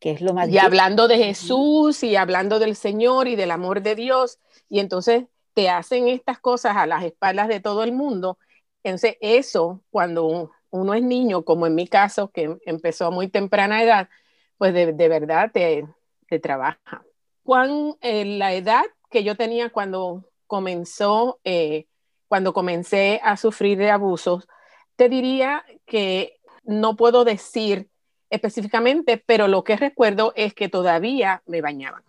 que 0.00 0.10
es 0.10 0.20
lo 0.20 0.32
más. 0.34 0.48
Y 0.48 0.58
hablando 0.58 1.06
de 1.06 1.18
Jesús 1.18 2.02
y 2.02 2.16
hablando 2.16 2.58
del 2.58 2.74
Señor 2.74 3.28
y 3.28 3.36
del 3.36 3.50
amor 3.50 3.82
de 3.82 3.94
Dios, 3.94 4.38
y 4.68 4.80
entonces 4.80 5.26
te 5.54 5.68
hacen 5.68 6.08
estas 6.08 6.38
cosas 6.38 6.76
a 6.76 6.86
las 6.86 7.04
espaldas 7.04 7.48
de 7.48 7.60
todo 7.60 7.84
el 7.84 7.92
mundo. 7.92 8.38
Entonces, 8.82 9.16
eso, 9.20 9.82
cuando 9.90 10.50
uno 10.70 10.94
es 10.94 11.02
niño, 11.02 11.44
como 11.44 11.66
en 11.66 11.74
mi 11.74 11.86
caso, 11.86 12.30
que 12.30 12.56
empezó 12.64 13.06
a 13.06 13.10
muy 13.10 13.28
temprana 13.28 13.82
edad, 13.82 14.08
pues 14.56 14.72
de, 14.74 14.92
verdad 15.08 15.50
te, 15.52 15.86
te, 16.26 16.38
trabaja. 16.38 17.04
¿Cuán 17.44 17.94
eh, 18.00 18.24
la 18.24 18.54
edad 18.54 18.82
que 19.10 19.24
yo 19.24 19.36
tenía 19.36 19.70
cuando 19.70 20.24
comenzó, 20.48 21.38
eh, 21.44 21.86
cuando 22.26 22.52
comencé 22.52 23.20
a 23.22 23.36
sufrir 23.36 23.78
de 23.78 23.90
abusos, 23.90 24.48
te 24.96 25.08
diría 25.08 25.64
que 25.86 26.40
no 26.64 26.96
puedo 26.96 27.24
decir 27.24 27.88
específicamente, 28.30 29.22
pero 29.24 29.46
lo 29.46 29.62
que 29.62 29.76
recuerdo 29.76 30.32
es 30.34 30.52
que 30.54 30.68
todavía 30.68 31.42
me 31.46 31.60
bañaban. 31.60 32.02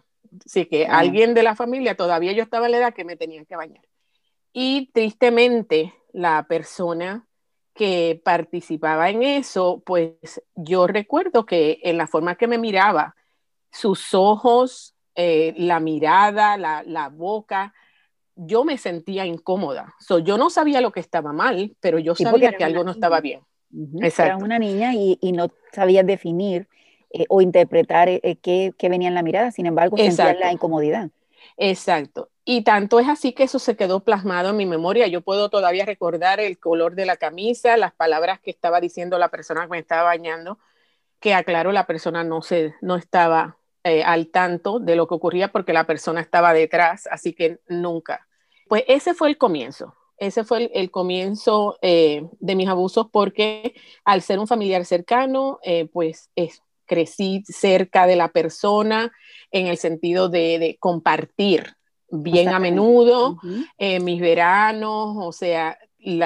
Así 0.45 0.65
que 0.65 0.87
alguien 0.87 1.33
de 1.33 1.43
la 1.43 1.55
familia, 1.55 1.95
todavía 1.95 2.31
yo 2.31 2.43
estaba 2.43 2.65
en 2.65 2.71
la 2.71 2.77
edad 2.79 2.93
que 2.93 3.05
me 3.05 3.15
tenían 3.15 3.45
que 3.45 3.55
bañar. 3.55 3.85
Y 4.51 4.89
tristemente, 4.93 5.93
la 6.11 6.47
persona 6.47 7.27
que 7.73 8.21
participaba 8.23 9.09
en 9.09 9.23
eso, 9.23 9.81
pues 9.85 10.41
yo 10.55 10.87
recuerdo 10.87 11.45
que 11.45 11.79
en 11.83 11.97
la 11.97 12.07
forma 12.07 12.35
que 12.35 12.47
me 12.47 12.57
miraba, 12.57 13.15
sus 13.71 14.13
ojos, 14.13 14.95
eh, 15.15 15.53
la 15.57 15.79
mirada, 15.79 16.57
la, 16.57 16.83
la, 16.83 17.09
boca, 17.09 17.73
yo 18.41 18.63
me 18.63 18.77
sentía 18.77 19.25
incómoda. 19.25 19.95
So, 19.99 20.19
yo 20.19 20.37
no 20.37 20.49
sabía 20.49 20.79
lo 20.79 20.91
que 20.91 21.01
estaba 21.01 21.33
mal, 21.33 21.75
pero 21.81 21.99
yo 21.99 22.15
sabía 22.15 22.53
que 22.53 22.63
algo 22.63 22.83
no 22.83 22.91
estaba 22.91 23.19
bien. 23.19 23.41
Era 24.01 24.37
una 24.37 24.57
niña 24.57 24.93
y, 24.93 25.17
y 25.21 25.33
no 25.33 25.51
sabía 25.73 26.03
definir 26.03 26.67
eh, 27.11 27.25
o 27.27 27.41
interpretar 27.41 28.07
eh, 28.09 28.37
qué, 28.41 28.73
qué, 28.77 28.89
venía 28.89 29.09
en 29.09 29.13
la 29.13 29.23
mirada, 29.23 29.51
sin 29.51 29.65
embargo, 29.65 29.97
sentía 29.97 30.33
la 30.33 30.51
incomodidad. 30.51 31.09
Exacto. 31.57 32.29
Y 32.45 32.63
tanto 32.63 32.99
es 32.99 33.07
así 33.09 33.33
que 33.33 33.43
eso 33.43 33.59
se 33.59 33.75
quedó 33.75 33.99
plasmado 33.99 34.51
en 34.51 34.57
mi 34.57 34.65
memoria. 34.65 35.07
Yo 35.07 35.21
puedo 35.21 35.49
todavía 35.49 35.85
recordar 35.85 36.39
el 36.39 36.57
color 36.57 36.95
de 36.95 37.05
la 37.05 37.17
camisa, 37.17 37.77
las 37.77 37.93
palabras 37.93 38.39
que 38.39 38.51
estaba 38.51 38.79
diciendo 38.79 39.19
la 39.19 39.29
persona 39.29 39.63
que 39.63 39.69
me 39.69 39.79
estaba 39.79 40.03
bañando, 40.03 40.57
que 41.19 41.33
aclaro, 41.33 41.71
la 41.71 41.85
persona 41.85 42.23
no, 42.23 42.41
se, 42.41 42.73
no 42.81 42.95
estaba 42.95 43.57
eh, 43.83 44.03
al 44.03 44.27
tanto 44.27 44.79
de 44.79 44.95
lo 44.95 45.07
que 45.07 45.15
ocurría 45.15 45.49
porque 45.49 45.73
la 45.73 45.85
persona 45.85 46.21
estaba 46.21 46.53
detrás, 46.53 47.07
así 47.11 47.33
que 47.33 47.59
nunca. 47.67 48.28
Pues 48.69 48.85
ese 48.87 49.13
fue 49.13 49.27
el 49.27 49.37
comienzo. 49.37 49.95
Ese 50.17 50.43
fue 50.45 50.71
el, 50.73 50.91
comienzo 50.91 51.77
eh, 51.81 52.25
de 52.39 52.55
mis 52.55 52.69
abusos 52.69 53.07
porque 53.11 53.73
al 54.05 54.21
ser 54.21 54.39
un 54.39 54.47
familiar 54.47 54.85
cercano, 54.85 55.59
eh, 55.63 55.89
pues 55.91 56.29
crecí 56.85 57.43
cerca 57.45 58.05
de 58.05 58.15
la 58.15 58.29
persona 58.29 59.11
en 59.51 59.67
el 59.67 59.77
sentido 59.77 60.29
de, 60.29 60.77
compartir 60.79 61.75
bien 62.11 62.49
a 62.49 62.59
menudo 62.59 63.37
mis 64.01 64.19
veranos, 64.19 65.15
o 65.17 65.31
sea, 65.31 65.77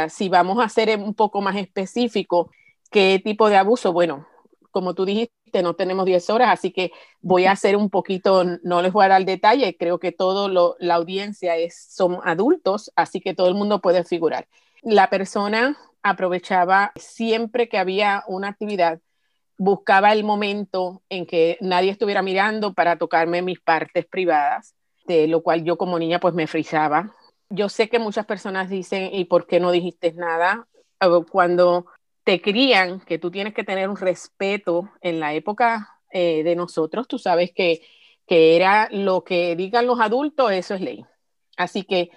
si 0.09 0.29
vamos 0.29 0.63
a 0.63 0.69
ser 0.69 0.97
un 0.97 1.13
poco 1.13 1.41
más 1.41 1.55
específico, 1.55 2.51
¿qué 2.89 3.21
tipo 3.23 3.50
de 3.50 3.57
abuso? 3.57 3.91
Bueno, 3.91 4.27
como 4.71 4.93
tú 4.93 5.05
dijiste, 5.05 5.33
no 5.62 5.75
tenemos 5.75 6.05
10 6.05 6.29
horas, 6.29 6.50
así 6.50 6.72
que 6.72 6.91
voy 7.22 7.45
a 7.45 7.51
hacer 7.51 7.75
un 7.75 7.89
poquito, 7.89 8.43
no 8.63 8.81
les 8.81 8.91
voy 8.91 9.05
a 9.05 9.10
dar 9.10 9.25
detalle, 9.25 9.77
creo 9.77 10.00
que 10.00 10.12
toda 10.12 10.75
la 10.79 10.95
audiencia 10.95 11.57
es, 11.57 11.88
son 11.89 12.19
adultos, 12.24 12.91
así 12.95 13.22
que 13.22 13.36
todo 13.36 13.48
el 13.50 13.55
mundo 13.55 13.81
puede 13.81 14.03
figurar. 14.03 14.48
La 14.81 15.10
persona 15.10 15.77
aprovechaba 16.01 16.91
siempre 16.95 17.69
que 17.69 17.77
había 17.77 18.24
una 18.27 18.50
actividad, 18.50 19.00
buscaba 19.57 20.12
el 20.12 20.24
momento 20.24 21.03
en 21.10 21.25
que 21.25 21.57
nadie 21.62 21.91
estuviera 21.91 22.22
mirando 22.22 22.74
para 22.74 22.98
tocarme 22.98 23.41
mis 23.41 23.60
partes 23.60 24.05
privadas, 24.05 24.75
de 25.05 25.27
lo 25.27 25.43
cual 25.43 25.63
yo 25.63 25.77
como 25.77 26.00
niña 26.00 26.19
pues 26.19 26.33
me 26.33 26.48
frizaba. 26.48 27.15
Yo 27.50 27.69
sé 27.69 27.88
que 27.88 28.00
muchas 28.00 28.25
personas 28.25 28.69
dicen, 28.69 29.13
¿y 29.13 29.25
por 29.25 29.45
qué 29.45 29.60
no 29.60 29.72
dijiste 29.72 30.12
nada? 30.13 30.67
Cuando 31.29 31.86
te 32.23 32.41
crían 32.41 33.01
que 33.01 33.19
tú 33.19 33.31
tienes 33.31 33.53
que 33.53 33.63
tener 33.63 33.89
un 33.89 33.97
respeto 33.97 34.89
en 35.01 35.19
la 35.19 35.33
época 35.33 35.99
eh, 36.11 36.43
de 36.43 36.55
nosotros, 36.55 37.07
tú 37.07 37.17
sabes 37.19 37.51
que, 37.53 37.81
que 38.27 38.55
era 38.55 38.87
lo 38.91 39.23
que 39.23 39.55
digan 39.55 39.87
los 39.87 39.99
adultos, 39.99 40.51
eso 40.51 40.75
es 40.75 40.81
ley. 40.81 41.05
Así 41.57 41.83
que 41.83 42.11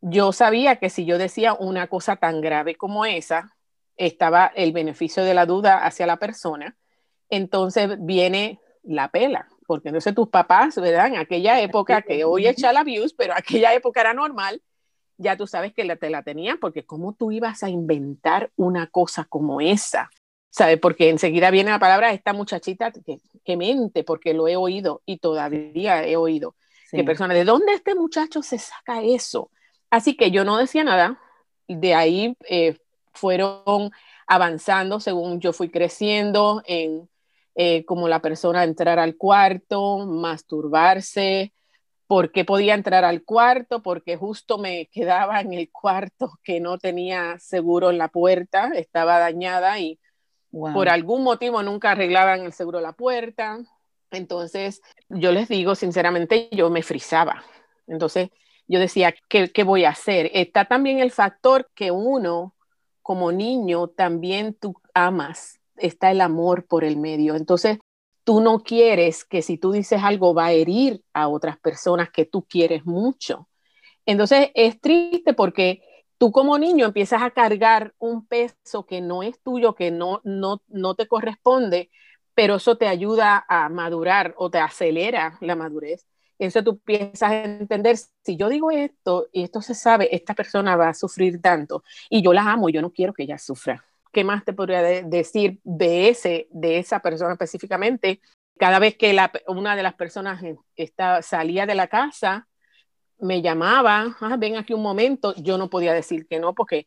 yo 0.00 0.32
sabía 0.32 0.76
que 0.76 0.90
si 0.90 1.04
yo 1.04 1.18
decía 1.18 1.54
una 1.54 1.86
cosa 1.86 2.16
tan 2.16 2.40
grave 2.40 2.74
como 2.74 3.04
esa, 3.04 3.56
estaba 3.96 4.46
el 4.46 4.72
beneficio 4.72 5.22
de 5.22 5.34
la 5.34 5.46
duda 5.46 5.84
hacia 5.84 6.06
la 6.06 6.16
persona, 6.16 6.76
entonces 7.30 7.96
viene 8.00 8.58
la 8.82 9.10
pela, 9.10 9.48
porque 9.66 9.88
entonces 9.88 10.14
tus 10.14 10.28
papás, 10.28 10.76
¿verdad? 10.76 11.06
En 11.06 11.16
aquella 11.16 11.60
época, 11.60 12.02
que 12.02 12.24
hoy 12.24 12.46
es 12.46 12.56
child 12.56 12.76
abuse, 12.76 13.14
pero 13.16 13.34
aquella 13.36 13.72
época 13.74 14.00
era 14.00 14.12
normal, 14.12 14.60
ya 15.18 15.36
tú 15.36 15.46
sabes 15.46 15.72
que 15.72 15.84
la, 15.84 15.96
te 15.96 16.10
la 16.10 16.22
tenían, 16.22 16.58
porque 16.58 16.84
¿cómo 16.84 17.14
tú 17.14 17.32
ibas 17.32 17.62
a 17.62 17.70
inventar 17.70 18.50
una 18.56 18.86
cosa 18.88 19.24
como 19.24 19.60
esa? 19.60 20.10
¿Sabes? 20.50 20.78
Porque 20.78 21.08
enseguida 21.08 21.50
viene 21.50 21.70
la 21.70 21.78
palabra 21.78 22.12
esta 22.12 22.32
muchachita 22.32 22.92
que, 22.92 23.18
que 23.44 23.56
mente, 23.56 24.04
porque 24.04 24.34
lo 24.34 24.48
he 24.48 24.56
oído 24.56 25.02
y 25.06 25.18
todavía 25.18 26.06
he 26.06 26.16
oído. 26.16 26.54
Que 26.90 27.04
personas, 27.04 27.34
¿de 27.34 27.44
dónde 27.44 27.72
este 27.72 27.94
muchacho 27.94 28.42
se 28.42 28.58
saca 28.58 29.02
eso? 29.02 29.50
Así 29.88 30.14
que 30.14 30.30
yo 30.30 30.44
no 30.44 30.58
decía 30.58 30.84
nada, 30.84 31.18
de 31.66 31.94
ahí 31.94 32.36
eh, 32.48 32.76
fueron 33.14 33.90
avanzando 34.26 35.00
según 35.00 35.40
yo 35.40 35.52
fui 35.54 35.70
creciendo 35.70 36.62
en 36.66 37.08
eh, 37.54 37.84
como 37.84 38.08
la 38.08 38.22
persona 38.22 38.64
entrar 38.64 38.98
al 38.98 39.16
cuarto, 39.16 40.06
masturbarse, 40.06 41.52
porque 42.06 42.44
podía 42.44 42.74
entrar 42.74 43.04
al 43.04 43.22
cuarto, 43.22 43.82
porque 43.82 44.16
justo 44.16 44.58
me 44.58 44.86
quedaba 44.86 45.40
en 45.40 45.52
el 45.52 45.70
cuarto 45.70 46.32
que 46.42 46.60
no 46.60 46.78
tenía 46.78 47.38
seguro 47.38 47.90
en 47.90 47.98
la 47.98 48.08
puerta, 48.08 48.72
estaba 48.74 49.18
dañada 49.18 49.78
y 49.78 49.98
por 50.50 50.88
algún 50.88 51.22
motivo 51.22 51.62
nunca 51.62 51.92
arreglaban 51.92 52.40
el 52.40 52.52
seguro 52.52 52.78
de 52.78 52.84
la 52.84 52.92
puerta. 52.92 53.58
Entonces, 54.10 54.82
yo 55.08 55.32
les 55.32 55.48
digo, 55.48 55.74
sinceramente, 55.74 56.50
yo 56.52 56.68
me 56.68 56.82
frizaba. 56.82 57.42
Entonces, 57.86 58.28
yo 58.68 58.78
decía, 58.78 59.14
¿qué, 59.28 59.50
¿qué 59.50 59.64
voy 59.64 59.84
a 59.84 59.90
hacer? 59.90 60.30
Está 60.34 60.66
también 60.66 60.98
el 60.98 61.10
factor 61.10 61.70
que 61.74 61.90
uno, 61.90 62.54
como 63.00 63.32
niño, 63.32 63.88
también 63.88 64.54
tú 64.54 64.74
amas, 64.92 65.58
está 65.76 66.10
el 66.10 66.20
amor 66.20 66.66
por 66.66 66.84
el 66.84 66.98
medio. 66.98 67.34
Entonces, 67.34 67.78
tú 68.24 68.40
no 68.40 68.60
quieres 68.60 69.24
que 69.24 69.42
si 69.42 69.58
tú 69.58 69.72
dices 69.72 70.02
algo 70.02 70.34
va 70.34 70.46
a 70.46 70.52
herir 70.52 71.02
a 71.12 71.28
otras 71.28 71.58
personas 71.58 72.10
que 72.10 72.24
tú 72.24 72.44
quieres 72.44 72.86
mucho. 72.86 73.48
Entonces 74.06 74.50
es 74.54 74.80
triste 74.80 75.34
porque 75.34 75.82
tú 76.18 76.32
como 76.32 76.58
niño 76.58 76.86
empiezas 76.86 77.22
a 77.22 77.30
cargar 77.30 77.94
un 77.98 78.26
peso 78.26 78.86
que 78.86 79.00
no 79.00 79.22
es 79.22 79.40
tuyo, 79.42 79.74
que 79.74 79.90
no, 79.90 80.20
no, 80.24 80.62
no 80.68 80.94
te 80.94 81.06
corresponde, 81.06 81.90
pero 82.34 82.56
eso 82.56 82.76
te 82.76 82.88
ayuda 82.88 83.44
a 83.48 83.68
madurar 83.68 84.34
o 84.36 84.50
te 84.50 84.58
acelera 84.58 85.38
la 85.40 85.56
madurez. 85.56 86.06
Entonces 86.38 86.64
tú 86.64 86.80
a 87.22 87.44
entender, 87.44 87.96
si 87.96 88.36
yo 88.36 88.48
digo 88.48 88.70
esto 88.70 89.28
y 89.32 89.44
esto 89.44 89.62
se 89.62 89.74
sabe, 89.74 90.14
esta 90.14 90.34
persona 90.34 90.74
va 90.76 90.88
a 90.88 90.94
sufrir 90.94 91.40
tanto 91.40 91.84
y 92.10 92.22
yo 92.22 92.32
la 92.32 92.42
amo, 92.50 92.68
yo 92.68 92.82
no 92.82 92.90
quiero 92.90 93.12
que 93.12 93.24
ella 93.24 93.38
sufra. 93.38 93.84
¿Qué 94.12 94.24
más 94.24 94.44
te 94.44 94.52
podría 94.52 94.82
decir 94.82 95.58
de, 95.64 96.10
ese, 96.10 96.46
de 96.50 96.78
esa 96.78 97.00
persona 97.00 97.32
específicamente? 97.32 98.20
Cada 98.58 98.78
vez 98.78 98.96
que 98.96 99.16
una 99.48 99.74
de 99.74 99.82
las 99.82 99.94
personas 99.94 100.42
estaba, 100.76 101.22
salía 101.22 101.66
de 101.66 101.74
la 101.74 101.88
casa, 101.88 102.46
me 103.18 103.40
llamaba, 103.40 104.16
ah, 104.20 104.36
ven 104.36 104.56
aquí 104.56 104.74
un 104.74 104.82
momento, 104.82 105.34
yo 105.36 105.56
no 105.56 105.70
podía 105.70 105.94
decir 105.94 106.26
que 106.28 106.38
no, 106.38 106.54
porque 106.54 106.86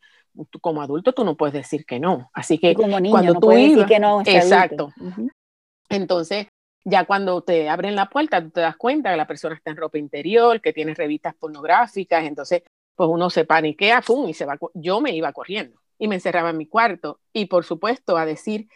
como 0.60 0.82
adulto 0.82 1.12
tú 1.12 1.24
no 1.24 1.36
puedes 1.36 1.54
decir 1.54 1.84
que 1.84 1.98
no. 1.98 2.30
Así 2.32 2.58
que 2.58 2.74
como 2.74 3.00
niño, 3.00 3.10
cuando 3.10 3.34
tú 3.34 3.52
ibas, 3.52 3.70
decir 3.70 3.86
que 3.86 3.98
no. 3.98 4.20
Exacto. 4.24 4.92
Entonces, 5.88 6.46
ya 6.84 7.04
cuando 7.04 7.42
te 7.42 7.68
abren 7.68 7.96
la 7.96 8.08
puerta, 8.08 8.42
tú 8.42 8.50
te 8.50 8.60
das 8.60 8.76
cuenta 8.76 9.10
que 9.10 9.16
la 9.16 9.26
persona 9.26 9.56
está 9.56 9.70
en 9.70 9.76
ropa 9.76 9.98
interior, 9.98 10.60
que 10.60 10.72
tiene 10.72 10.94
revistas 10.94 11.34
pornográficas, 11.34 12.24
entonces, 12.24 12.62
pues 12.94 13.08
uno 13.10 13.28
se 13.30 13.44
paniquea, 13.44 14.02
¡pum! 14.02 14.28
y 14.28 14.34
se 14.34 14.44
va. 14.44 14.56
Yo 14.74 15.00
me 15.00 15.10
iba 15.10 15.32
corriendo 15.32 15.80
y 15.98 16.08
me 16.08 16.16
encerraba 16.16 16.50
en 16.50 16.58
mi 16.58 16.66
cuarto. 16.66 17.20
Y 17.32 17.46
por 17.46 17.64
supuesto 17.64 18.16
a 18.16 18.26
decir, 18.26 18.68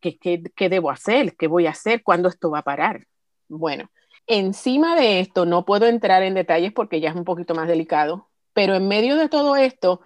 ¿qué, 0.00 0.18
qué, 0.18 0.68
debo 0.68 0.90
hacer? 0.90 1.36
¿Qué 1.36 1.46
voy 1.46 1.66
a 1.66 1.70
hacer? 1.70 2.02
¿Cuándo 2.02 2.28
esto 2.28 2.50
va 2.50 2.58
a 2.60 2.64
parar? 2.64 3.06
Bueno, 3.48 3.90
encima 4.26 4.96
de 4.96 5.20
esto 5.20 5.46
no 5.46 5.64
puedo 5.64 5.86
entrar 5.86 6.22
en 6.22 6.34
detalles 6.34 6.72
porque 6.72 7.00
ya 7.00 7.10
es 7.10 7.16
un 7.16 7.24
poquito 7.24 7.54
más 7.54 7.68
delicado, 7.68 8.28
pero 8.52 8.74
en 8.74 8.88
medio 8.88 9.16
de 9.16 9.28
todo 9.28 9.56
esto 9.56 10.00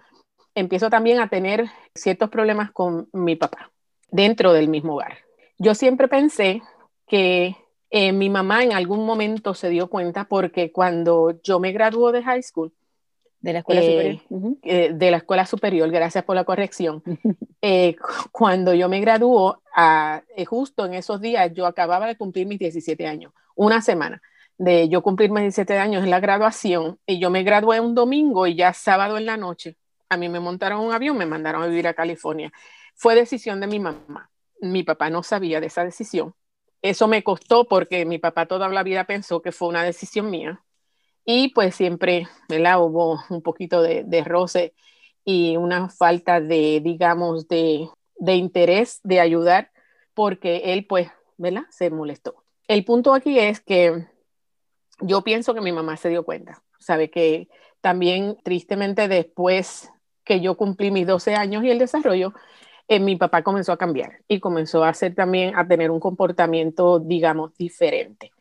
empiezo 0.55 0.89
también 0.89 1.19
a 1.19 1.29
tener 1.29 1.69
ciertos 1.95 2.29
problemas 2.29 2.71
con 2.71 3.09
mi 3.13 3.35
papá 3.35 3.71
dentro 4.09 4.53
del 4.53 4.67
mismo 4.67 4.95
hogar. 4.95 5.17
Yo 5.57 5.75
siempre 5.75 6.07
pensé 6.07 6.61
que 7.07 7.55
eh, 7.89 8.13
mi 8.13 8.29
mamá 8.29 8.63
en 8.63 8.73
algún 8.73 9.05
momento 9.05 9.53
se 9.53 9.69
dio 9.69 9.89
cuenta 9.89 10.25
porque 10.25 10.71
cuando 10.71 11.39
yo 11.43 11.59
me 11.59 11.71
graduó 11.71 12.11
de 12.11 12.23
high 12.23 12.41
school, 12.41 12.73
De 13.41 13.53
la 13.53 13.59
escuela 13.59 13.81
superior. 13.81 14.21
Eh, 14.61 14.91
de 14.93 15.11
la 15.11 15.17
escuela 15.17 15.45
superior, 15.45 15.89
gracias 15.89 16.23
por 16.23 16.35
la 16.35 16.43
corrección. 16.43 17.01
Eh, 17.61 17.95
cuando 18.31 18.73
yo 18.73 18.87
me 18.87 18.99
graduó, 19.01 19.61
justo 20.47 20.85
en 20.85 20.93
esos 20.93 21.19
días, 21.21 21.51
yo 21.53 21.65
acababa 21.65 22.07
de 22.07 22.15
cumplir 22.15 22.47
mis 22.47 22.59
17 22.59 23.07
años, 23.07 23.33
una 23.55 23.81
semana 23.81 24.21
de 24.57 24.89
yo 24.89 25.01
cumplir 25.01 25.31
mis 25.31 25.41
17 25.41 25.79
años 25.79 26.03
en 26.03 26.11
la 26.11 26.19
graduación, 26.19 26.99
y 27.07 27.19
yo 27.19 27.31
me 27.31 27.41
gradué 27.41 27.79
un 27.79 27.95
domingo 27.95 28.45
y 28.45 28.55
ya 28.55 28.73
sábado 28.73 29.17
en 29.17 29.25
la 29.25 29.35
noche, 29.35 29.75
a 30.07 30.17
mí 30.17 30.29
me 30.29 30.39
montaron 30.39 30.81
un 30.81 30.93
avión, 30.93 31.17
me 31.17 31.25
mandaron 31.25 31.63
a 31.63 31.67
vivir 31.67 31.87
a 31.87 31.95
California. 31.95 32.51
Fue 32.95 33.15
decisión 33.15 33.59
de 33.59 33.67
mi 33.67 33.79
mamá. 33.79 34.29
Mi 34.59 34.83
papá 34.83 35.09
no 35.09 35.23
sabía 35.23 35.59
de 35.59 35.67
esa 35.67 35.83
decisión. 35.83 36.35
Eso 36.81 37.07
me 37.07 37.23
costó 37.23 37.67
porque 37.67 38.05
mi 38.05 38.19
papá 38.19 38.45
toda 38.45 38.67
la 38.69 38.83
vida 38.83 39.05
pensó 39.05 39.41
que 39.41 39.51
fue 39.51 39.69
una 39.69 39.83
decisión 39.83 40.29
mía 40.29 40.61
y 41.25 41.49
pues 41.53 41.75
siempre, 41.75 42.27
¿verdad? 42.49 42.83
Hubo 42.83 43.21
un 43.29 43.41
poquito 43.41 43.81
de, 43.81 44.03
de 44.03 44.23
roce 44.23 44.73
y 45.23 45.57
una 45.57 45.89
falta 45.89 46.41
de, 46.41 46.81
digamos, 46.83 47.47
de, 47.47 47.89
de 48.15 48.35
interés 48.35 48.99
de 49.03 49.19
ayudar 49.19 49.71
porque 50.13 50.73
él, 50.73 50.85
pues, 50.87 51.09
¿verdad? 51.37 51.63
Se 51.69 51.89
molestó. 51.89 52.43
El 52.67 52.85
punto 52.85 53.13
aquí 53.13 53.39
es 53.39 53.59
que 53.59 54.07
yo 54.99 55.23
pienso 55.23 55.53
que 55.53 55.61
mi 55.61 55.71
mamá 55.71 55.97
se 55.97 56.09
dio 56.09 56.23
cuenta, 56.23 56.63
sabe 56.79 57.09
que 57.09 57.49
también 57.81 58.37
tristemente 58.43 59.07
después 59.07 59.89
que 60.23 60.39
yo 60.39 60.55
cumplí 60.55 60.91
mis 60.91 61.07
12 61.07 61.35
años 61.35 61.63
y 61.63 61.71
el 61.71 61.79
desarrollo, 61.79 62.33
eh, 62.87 62.99
mi 62.99 63.15
papá 63.15 63.43
comenzó 63.43 63.71
a 63.71 63.77
cambiar 63.77 64.19
y 64.27 64.39
comenzó 64.39 64.83
a 64.83 64.89
hacer 64.89 65.15
también, 65.15 65.55
a 65.55 65.67
tener 65.67 65.91
un 65.91 65.99
comportamiento, 65.99 66.99
digamos, 66.99 67.55
diferente. 67.57 68.31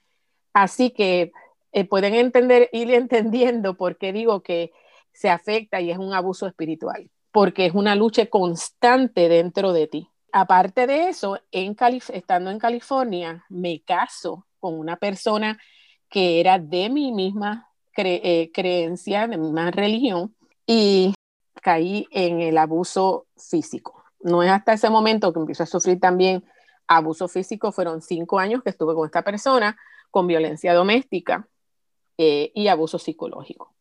Así 0.52 0.90
que 0.90 1.32
eh, 1.72 1.84
pueden 1.84 2.14
entender, 2.14 2.68
ir 2.72 2.92
entendiendo 2.92 3.76
por 3.76 3.96
qué 3.96 4.12
digo 4.12 4.42
que 4.42 4.72
se 5.12 5.30
afecta 5.30 5.80
y 5.80 5.90
es 5.90 5.98
un 5.98 6.12
abuso 6.12 6.46
espiritual, 6.46 7.10
porque 7.32 7.66
es 7.66 7.74
una 7.74 7.94
lucha 7.94 8.26
constante 8.26 9.28
dentro 9.28 9.72
de 9.72 9.86
ti. 9.86 10.08
Aparte 10.32 10.86
de 10.86 11.08
eso, 11.08 11.38
en 11.50 11.76
estando 12.12 12.50
en 12.50 12.58
California, 12.58 13.44
me 13.48 13.82
caso 13.82 14.46
con 14.58 14.78
una 14.78 14.96
persona 14.96 15.58
que 16.08 16.40
era 16.40 16.58
de 16.58 16.90
mi 16.90 17.12
misma 17.12 17.68
eh, 17.96 18.50
creencia, 18.52 19.26
de 19.26 19.36
mi 19.36 19.44
misma 19.44 19.70
religión, 19.70 20.34
y 20.66 21.14
caí 21.62 22.06
en 22.10 22.40
el 22.40 22.58
abuso 22.58 23.26
físico. 23.36 24.04
No 24.20 24.42
es 24.42 24.50
hasta 24.50 24.72
ese 24.72 24.90
momento 24.90 25.32
que 25.32 25.40
empiezo 25.40 25.62
a 25.64 25.66
sufrir 25.66 26.00
también 26.00 26.44
abuso 26.86 27.28
físico, 27.28 27.72
fueron 27.72 28.02
cinco 28.02 28.38
años 28.38 28.62
que 28.62 28.70
estuve 28.70 28.94
con 28.94 29.06
esta 29.06 29.22
persona 29.22 29.76
con 30.10 30.26
violencia 30.26 30.74
doméstica 30.74 31.46
eh, 32.22 32.52
y 32.54 32.68
abuso 32.68 32.98
psicológico. 32.98 33.72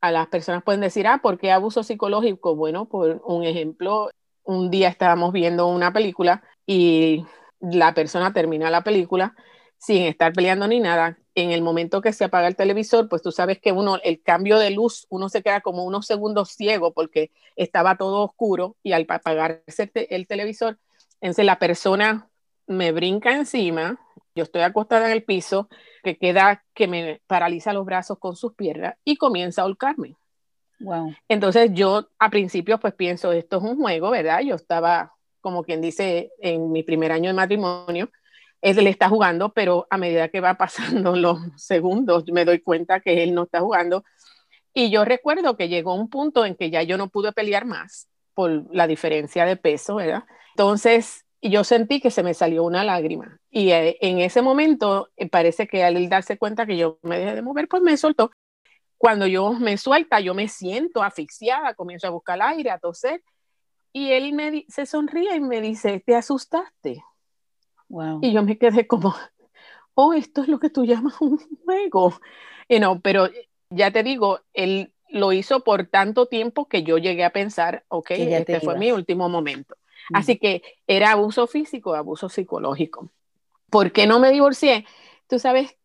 A 0.00 0.12
las 0.12 0.28
personas 0.28 0.62
pueden 0.62 0.80
decir, 0.80 1.08
ah, 1.08 1.18
¿por 1.20 1.38
qué 1.38 1.50
abuso 1.50 1.82
psicológico? 1.82 2.54
Bueno, 2.54 2.88
por 2.88 3.20
un 3.24 3.42
ejemplo, 3.42 4.10
un 4.44 4.70
día 4.70 4.86
estábamos 4.88 5.32
viendo 5.32 5.66
una 5.66 5.92
película 5.92 6.40
y 6.64 7.24
la 7.58 7.92
persona 7.92 8.32
termina 8.32 8.70
la 8.70 8.84
película 8.84 9.34
sin 9.76 10.04
estar 10.04 10.32
peleando 10.32 10.68
ni 10.68 10.78
nada. 10.78 11.18
En 11.34 11.50
el 11.50 11.62
momento 11.62 12.00
que 12.00 12.12
se 12.12 12.22
apaga 12.22 12.46
el 12.46 12.54
televisor, 12.54 13.08
pues 13.08 13.22
tú 13.22 13.32
sabes 13.32 13.58
que 13.58 13.72
uno, 13.72 13.98
el 14.04 14.22
cambio 14.22 14.60
de 14.60 14.70
luz, 14.70 15.08
uno 15.10 15.28
se 15.28 15.42
queda 15.42 15.60
como 15.60 15.82
unos 15.82 16.06
segundos 16.06 16.50
ciego 16.50 16.92
porque 16.92 17.32
estaba 17.56 17.96
todo 17.96 18.22
oscuro 18.22 18.76
y 18.84 18.92
al 18.92 19.04
apagarse 19.08 19.90
el 19.94 20.28
televisor, 20.28 20.78
entonces 21.20 21.44
la 21.44 21.58
persona 21.58 22.30
me 22.68 22.92
brinca 22.92 23.34
encima, 23.34 23.98
yo 24.36 24.44
estoy 24.44 24.62
acostada 24.62 25.06
en 25.06 25.12
el 25.12 25.24
piso, 25.24 25.68
que 26.02 26.16
queda 26.16 26.64
que 26.74 26.88
me 26.88 27.20
paraliza 27.26 27.72
los 27.72 27.84
brazos 27.84 28.18
con 28.18 28.36
sus 28.36 28.54
piernas 28.54 28.94
y 29.04 29.16
comienza 29.16 29.62
a 29.62 29.64
ahorcarme. 29.64 30.16
Wow. 30.80 31.14
Entonces 31.28 31.70
yo 31.74 32.08
a 32.18 32.30
principio 32.30 32.78
pues 32.80 32.94
pienso, 32.94 33.32
esto 33.32 33.58
es 33.58 33.62
un 33.62 33.76
juego, 33.76 34.10
¿verdad? 34.10 34.40
Yo 34.40 34.54
estaba, 34.54 35.14
como 35.40 35.62
quien 35.62 35.80
dice, 35.80 36.32
en 36.40 36.72
mi 36.72 36.82
primer 36.82 37.12
año 37.12 37.28
de 37.28 37.34
matrimonio, 37.34 38.10
él 38.62 38.76
le 38.76 38.90
está 38.90 39.08
jugando, 39.08 39.52
pero 39.52 39.86
a 39.90 39.98
medida 39.98 40.28
que 40.28 40.40
va 40.40 40.54
pasando 40.58 41.16
los 41.16 41.38
segundos 41.56 42.24
me 42.32 42.44
doy 42.44 42.60
cuenta 42.60 43.00
que 43.00 43.22
él 43.22 43.34
no 43.34 43.44
está 43.44 43.60
jugando. 43.60 44.04
Y 44.72 44.90
yo 44.90 45.04
recuerdo 45.04 45.56
que 45.56 45.68
llegó 45.68 45.94
un 45.94 46.08
punto 46.08 46.44
en 46.44 46.54
que 46.54 46.70
ya 46.70 46.82
yo 46.82 46.96
no 46.96 47.08
pude 47.08 47.32
pelear 47.32 47.64
más 47.64 48.08
por 48.34 48.74
la 48.74 48.86
diferencia 48.86 49.44
de 49.44 49.56
peso, 49.56 49.96
¿verdad? 49.96 50.24
Entonces 50.54 51.24
y 51.40 51.50
yo 51.50 51.64
sentí 51.64 52.00
que 52.00 52.10
se 52.10 52.22
me 52.22 52.34
salió 52.34 52.64
una 52.64 52.84
lágrima. 52.84 53.38
Y 53.50 53.70
eh, 53.70 53.96
en 54.00 54.18
ese 54.18 54.42
momento 54.42 55.08
eh, 55.16 55.28
parece 55.28 55.66
que 55.66 55.82
al 55.82 56.08
darse 56.08 56.36
cuenta 56.38 56.66
que 56.66 56.76
yo 56.76 56.98
me 57.02 57.18
dejé 57.18 57.34
de 57.34 57.42
mover, 57.42 57.66
pues 57.66 57.82
me 57.82 57.96
soltó. 57.96 58.30
Cuando 58.98 59.26
yo 59.26 59.52
me 59.52 59.78
suelta, 59.78 60.20
yo 60.20 60.34
me 60.34 60.48
siento 60.48 61.02
asfixiada, 61.02 61.74
comienzo 61.74 62.06
a 62.06 62.10
buscar 62.10 62.40
aire, 62.42 62.70
a 62.70 62.78
toser. 62.78 63.22
Y 63.92 64.12
él 64.12 64.34
me 64.34 64.66
se 64.68 64.84
sonríe 64.84 65.34
y 65.34 65.40
me 65.40 65.62
dice, 65.62 66.02
¿te 66.04 66.14
asustaste? 66.14 67.02
Wow. 67.88 68.20
Y 68.22 68.32
yo 68.32 68.42
me 68.42 68.58
quedé 68.58 68.86
como, 68.86 69.14
oh, 69.94 70.12
esto 70.12 70.42
es 70.42 70.48
lo 70.48 70.60
que 70.60 70.68
tú 70.68 70.84
llamas 70.84 71.20
un 71.22 71.38
juego. 71.64 72.20
Y 72.68 72.78
no, 72.78 73.00
pero 73.00 73.30
ya 73.70 73.90
te 73.90 74.02
digo, 74.02 74.40
él 74.52 74.92
lo 75.08 75.32
hizo 75.32 75.64
por 75.64 75.86
tanto 75.86 76.26
tiempo 76.26 76.68
que 76.68 76.82
yo 76.82 76.98
llegué 76.98 77.24
a 77.24 77.32
pensar, 77.32 77.84
ok, 77.88 78.10
este 78.10 78.60
fue 78.60 78.78
mi 78.78 78.92
último 78.92 79.28
momento. 79.28 79.74
Así 80.12 80.38
que 80.38 80.62
era 80.86 81.12
abuso 81.12 81.46
físico, 81.46 81.94
abuso 81.94 82.28
psicológico. 82.28 83.10
¿Por 83.70 83.92
qué 83.92 84.06
no 84.06 84.18
me 84.18 84.30
divorcié? 84.30 84.84
Tú 85.28 85.38
sabes 85.38 85.76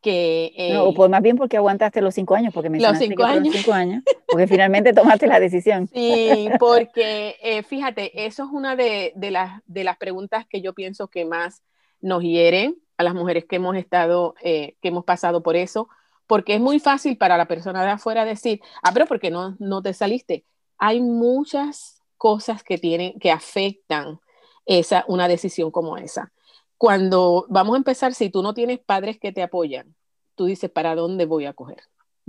que... 0.00 0.52
Eh, 0.56 0.72
no, 0.72 0.92
pues 0.94 1.10
más 1.10 1.22
bien 1.22 1.36
porque 1.36 1.56
aguantaste 1.56 2.00
los 2.00 2.14
cinco 2.14 2.34
años, 2.34 2.52
porque 2.54 2.70
me 2.70 2.80
los 2.80 2.98
cinco 2.98 3.24
años. 3.24 3.54
cinco 3.54 3.72
años, 3.72 4.02
porque 4.26 4.46
finalmente 4.46 4.92
tomaste 4.92 5.26
la 5.26 5.40
decisión. 5.40 5.88
Sí, 5.94 6.48
porque 6.58 7.36
eh, 7.42 7.62
fíjate, 7.62 8.26
eso 8.26 8.44
es 8.44 8.50
una 8.50 8.76
de, 8.76 9.12
las, 9.30 9.60
de 9.66 9.84
las 9.84 9.96
preguntas 9.96 10.46
que 10.46 10.60
yo 10.60 10.72
pienso 10.74 11.08
que 11.08 11.24
más 11.24 11.62
nos 12.00 12.22
hieren 12.22 12.76
a 12.96 13.02
las 13.02 13.14
mujeres 13.14 13.44
que 13.44 13.56
hemos 13.56 13.76
estado, 13.76 14.34
eh, 14.42 14.76
que 14.80 14.88
hemos 14.88 15.04
pasado 15.04 15.42
por 15.42 15.56
eso, 15.56 15.88
porque 16.26 16.54
es 16.54 16.60
muy 16.60 16.80
fácil 16.80 17.16
para 17.16 17.36
la 17.36 17.46
persona 17.46 17.84
de 17.84 17.90
afuera 17.90 18.24
decir, 18.24 18.60
ah, 18.82 18.92
pero 18.92 19.06
¿por 19.06 19.20
qué 19.20 19.30
no, 19.30 19.56
no 19.58 19.82
te 19.82 19.92
saliste? 19.92 20.44
Hay 20.78 21.00
muchas 21.00 21.95
cosas 22.16 22.62
que 22.62 22.78
tienen, 22.78 23.18
que 23.18 23.30
afectan 23.30 24.20
esa, 24.64 25.04
una 25.08 25.28
decisión 25.28 25.70
como 25.70 25.96
esa. 25.96 26.32
Cuando 26.78 27.46
vamos 27.48 27.74
a 27.74 27.78
empezar, 27.78 28.14
si 28.14 28.30
tú 28.30 28.42
no 28.42 28.54
tienes 28.54 28.78
padres 28.78 29.18
que 29.18 29.32
te 29.32 29.42
apoyan, 29.42 29.94
tú 30.34 30.46
dices, 30.46 30.70
¿para 30.70 30.94
dónde 30.94 31.24
voy 31.24 31.46
a 31.46 31.52
coger? 31.52 31.82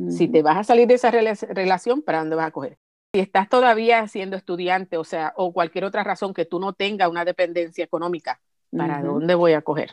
Si 0.09 0.27
te 0.27 0.43
vas 0.43 0.57
a 0.57 0.63
salir 0.63 0.87
de 0.87 0.93
esa 0.93 1.09
relación, 1.09 2.03
¿para 2.03 2.19
dónde 2.19 2.35
vas 2.35 2.47
a 2.47 2.51
coger? 2.51 2.77
Si 3.13 3.19
estás 3.19 3.49
todavía 3.49 4.07
siendo 4.07 4.37
estudiante, 4.37 4.97
o 4.97 5.03
sea, 5.03 5.33
o 5.35 5.51
cualquier 5.51 5.85
otra 5.85 6.03
razón 6.03 6.35
que 6.35 6.45
tú 6.45 6.59
no 6.59 6.73
tengas 6.73 7.09
una 7.09 7.25
dependencia 7.25 7.83
económica, 7.83 8.39
¿para 8.75 9.01
dónde 9.01 9.33
voy 9.33 9.53
a 9.53 9.63
coger? 9.63 9.91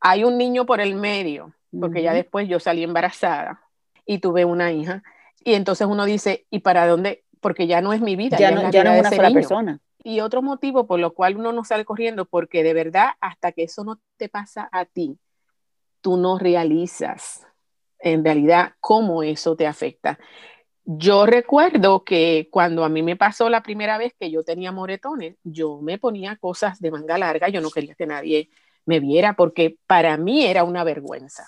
Hay 0.00 0.24
un 0.24 0.36
niño 0.36 0.66
por 0.66 0.82
el 0.82 0.94
medio, 0.94 1.54
porque 1.80 2.02
ya 2.02 2.12
después 2.12 2.48
yo 2.48 2.60
salí 2.60 2.84
embarazada 2.84 3.62
y 4.04 4.18
tuve 4.18 4.44
una 4.44 4.72
hija, 4.72 5.02
y 5.42 5.54
entonces 5.54 5.86
uno 5.86 6.04
dice, 6.04 6.46
¿y 6.50 6.60
para 6.60 6.86
dónde? 6.86 7.23
Porque 7.44 7.66
ya 7.66 7.82
no 7.82 7.92
es 7.92 8.00
mi 8.00 8.16
vida. 8.16 8.38
Ya, 8.38 8.50
no, 8.52 8.62
es 8.62 8.74
una 8.74 9.10
sola 9.10 9.30
persona. 9.30 9.78
Y 10.02 10.20
otro 10.20 10.40
motivo 10.40 10.86
por 10.86 10.98
lo 10.98 11.12
cual 11.12 11.36
uno 11.36 11.52
no 11.52 11.62
sale 11.62 11.84
corriendo, 11.84 12.24
porque 12.24 12.62
de 12.62 12.72
verdad, 12.72 13.10
hasta 13.20 13.52
que 13.52 13.64
eso 13.64 13.84
no 13.84 14.00
te 14.16 14.30
pasa 14.30 14.66
a 14.72 14.86
ti, 14.86 15.18
tú 16.00 16.16
no 16.16 16.38
realizas 16.38 17.46
en 17.98 18.24
realidad 18.24 18.72
cómo 18.80 19.22
eso 19.22 19.56
te 19.56 19.66
afecta. 19.66 20.18
Yo 20.86 21.26
recuerdo 21.26 22.02
que 22.02 22.48
cuando 22.50 22.82
a 22.82 22.88
mí 22.88 23.02
me 23.02 23.14
pasó 23.14 23.50
la 23.50 23.62
primera 23.62 23.98
vez 23.98 24.14
que 24.18 24.30
yo 24.30 24.42
tenía 24.42 24.72
moretones, 24.72 25.36
yo 25.44 25.82
me 25.82 25.98
ponía 25.98 26.36
cosas 26.36 26.80
de 26.80 26.92
manga 26.92 27.18
larga, 27.18 27.50
yo 27.50 27.60
no 27.60 27.68
quería 27.68 27.94
que 27.94 28.06
nadie 28.06 28.48
me 28.86 29.00
viera 29.00 29.34
porque 29.34 29.76
para 29.86 30.16
mí 30.16 30.46
era 30.46 30.64
una 30.64 30.82
vergüenza. 30.82 31.44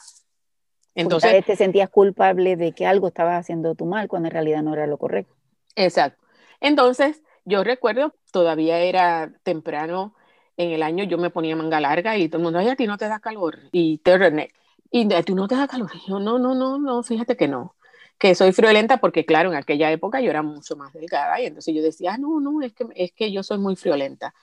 Entonces, 0.94 1.42
te 1.46 1.56
sentías 1.56 1.88
culpable 1.88 2.56
de 2.56 2.72
que 2.72 2.85
algo 2.85 3.09
estabas 3.09 3.40
haciendo 3.40 3.74
tú 3.74 3.87
mal 3.87 4.09
cuando 4.09 4.28
en 4.28 4.32
realidad 4.32 4.62
no 4.62 4.74
era 4.74 4.87
lo 4.87 4.98
correcto. 4.98 5.35
Exacto. 5.76 6.24
Entonces, 6.60 7.22
yo 7.44 7.62
recuerdo, 7.62 8.14
todavía 8.32 8.78
era 8.80 9.32
temprano 9.42 10.14
en 10.56 10.70
el 10.72 10.82
año, 10.82 11.04
yo 11.04 11.18
me 11.18 11.30
ponía 11.30 11.54
manga 11.54 11.80
larga 11.80 12.16
y 12.16 12.28
todo 12.28 12.38
el 12.38 12.44
mundo, 12.44 12.58
ay, 12.58 12.68
a 12.68 12.76
ti 12.76 12.86
no 12.86 12.96
te 12.96 13.08
da 13.08 13.20
calor. 13.20 13.58
Y 13.72 13.98
te 13.98 14.50
Y 14.90 15.12
a 15.12 15.22
ti 15.22 15.34
no 15.34 15.46
te 15.46 15.54
da 15.54 15.68
calor. 15.68 15.90
Y 15.94 16.08
yo, 16.10 16.18
no, 16.18 16.38
no, 16.38 16.54
no, 16.54 16.78
no, 16.78 17.02
fíjate 17.02 17.36
que 17.36 17.46
no. 17.46 17.76
Que 18.18 18.34
soy 18.34 18.52
friolenta 18.52 18.96
porque, 18.96 19.26
claro, 19.26 19.50
en 19.50 19.56
aquella 19.56 19.92
época 19.92 20.20
yo 20.20 20.30
era 20.30 20.42
mucho 20.42 20.74
más 20.76 20.92
delgada 20.94 21.38
y 21.40 21.46
entonces 21.46 21.74
yo 21.74 21.82
decía, 21.82 22.14
ah, 22.14 22.18
no, 22.18 22.40
no, 22.40 22.62
es 22.62 22.72
que, 22.72 22.86
es 22.94 23.12
que 23.12 23.30
yo 23.30 23.42
soy 23.42 23.58
muy 23.58 23.76
friolenta. 23.76 24.34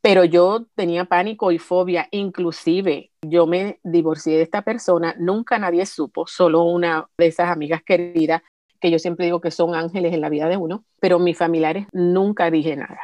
Pero 0.00 0.24
yo 0.24 0.66
tenía 0.74 1.04
pánico 1.04 1.52
y 1.52 1.58
fobia, 1.58 2.08
inclusive 2.12 3.10
yo 3.20 3.46
me 3.46 3.80
divorcié 3.82 4.36
de 4.36 4.42
esta 4.42 4.62
persona, 4.62 5.14
nunca 5.18 5.58
nadie 5.58 5.84
supo, 5.86 6.26
solo 6.26 6.62
una 6.62 7.08
de 7.18 7.26
esas 7.26 7.50
amigas 7.50 7.82
queridas 7.82 8.42
que 8.80 8.90
yo 8.90 8.98
siempre 8.98 9.26
digo 9.26 9.40
que 9.40 9.50
son 9.50 9.74
ángeles 9.74 10.14
en 10.14 10.20
la 10.20 10.28
vida 10.28 10.48
de 10.48 10.56
uno, 10.56 10.84
pero 11.00 11.18
mis 11.18 11.36
familiares 11.36 11.86
nunca 11.92 12.50
dije 12.50 12.76
nada, 12.76 13.00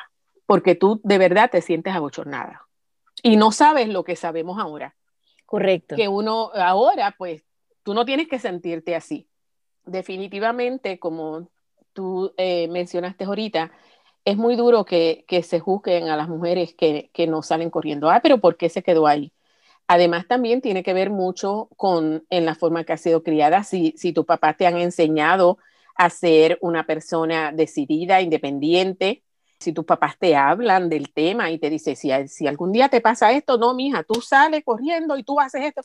porque 0.47 0.75
tú 0.75 1.01
de 1.05 1.19
verdad 1.19 1.51
te 1.51 1.61
sientes 1.61 1.95
abochornada 1.95 2.65
y 3.23 3.37
no 3.37 3.53
sabes 3.53 3.89
lo 3.89 4.05
que 4.05 4.17
sabemos 4.17 4.59
ahora. 4.59 4.95
Correcto. 5.47 5.97
Que 5.97 6.09
uno 6.09 6.51
ahora, 6.55 7.15
pues, 7.17 7.43
tú 7.83 7.95
no 7.95 8.05
tienes 8.05 8.29
que 8.29 8.39
sentirte 8.39 8.95
así. 8.95 9.29
Definitivamente, 9.85 10.99
como 10.99 11.49
tú 11.93 12.35
eh, 12.37 12.69
mencionaste 12.69 13.25
ahorita, 13.25 13.73
es 14.25 14.37
muy 14.37 14.57
duro 14.57 14.85
que, 14.85 15.25
se 15.43 15.61
juzguen 15.61 16.09
a 16.09 16.17
las 16.17 16.29
mujeres 16.29 16.75
que, 16.75 17.11
no 17.29 17.43
salen 17.43 17.71
corriendo. 17.71 18.11
Ah, 18.11 18.21
pero 18.23 18.39
¿por 18.39 18.57
qué 18.57 18.69
se 18.69 18.83
quedó 18.83 19.07
ahí? 19.07 19.33
Además, 19.87 20.27
también 20.27 20.61
tiene 20.61 20.83
que 20.83 20.95
ver 20.95 21.11
mucho 21.11 21.69
con 21.77 22.25
en 22.31 22.47
la 22.47 22.55
forma 22.55 22.85
que 22.85 22.95
ha 22.95 22.97
sido 22.97 23.23
criada. 23.23 23.65
Si, 23.65 23.95
si 23.97 24.13
tu 24.13 24.25
papá 24.25 24.55
te 24.55 24.67
han 24.67 24.79
enseñado 24.79 25.59
a 25.97 26.11
ser 26.11 26.59
una 26.63 26.87
persona 26.87 27.53
decidida, 27.53 28.21
independiente, 28.21 29.23
si 29.61 29.73
tus 29.73 29.85
papás 29.85 30.19
te 30.19 30.37
hablan 30.37 30.89
del 30.89 31.13
tema 31.13 31.51
y 31.51 31.59
te 31.59 31.71
dicen, 31.71 31.97
si, 31.97 32.11
si 32.29 32.47
algún 32.47 32.73
día 32.73 32.89
te 32.89 33.01
pasa 33.01 33.33
esto, 33.33 33.59
no, 33.59 33.75
mija, 33.75 34.03
tú 34.03 34.21
sales 34.21 34.63
corriendo 34.65 35.17
y 35.17 35.23
tú 35.23 35.41
haces 35.41 35.65
esto. 35.65 35.83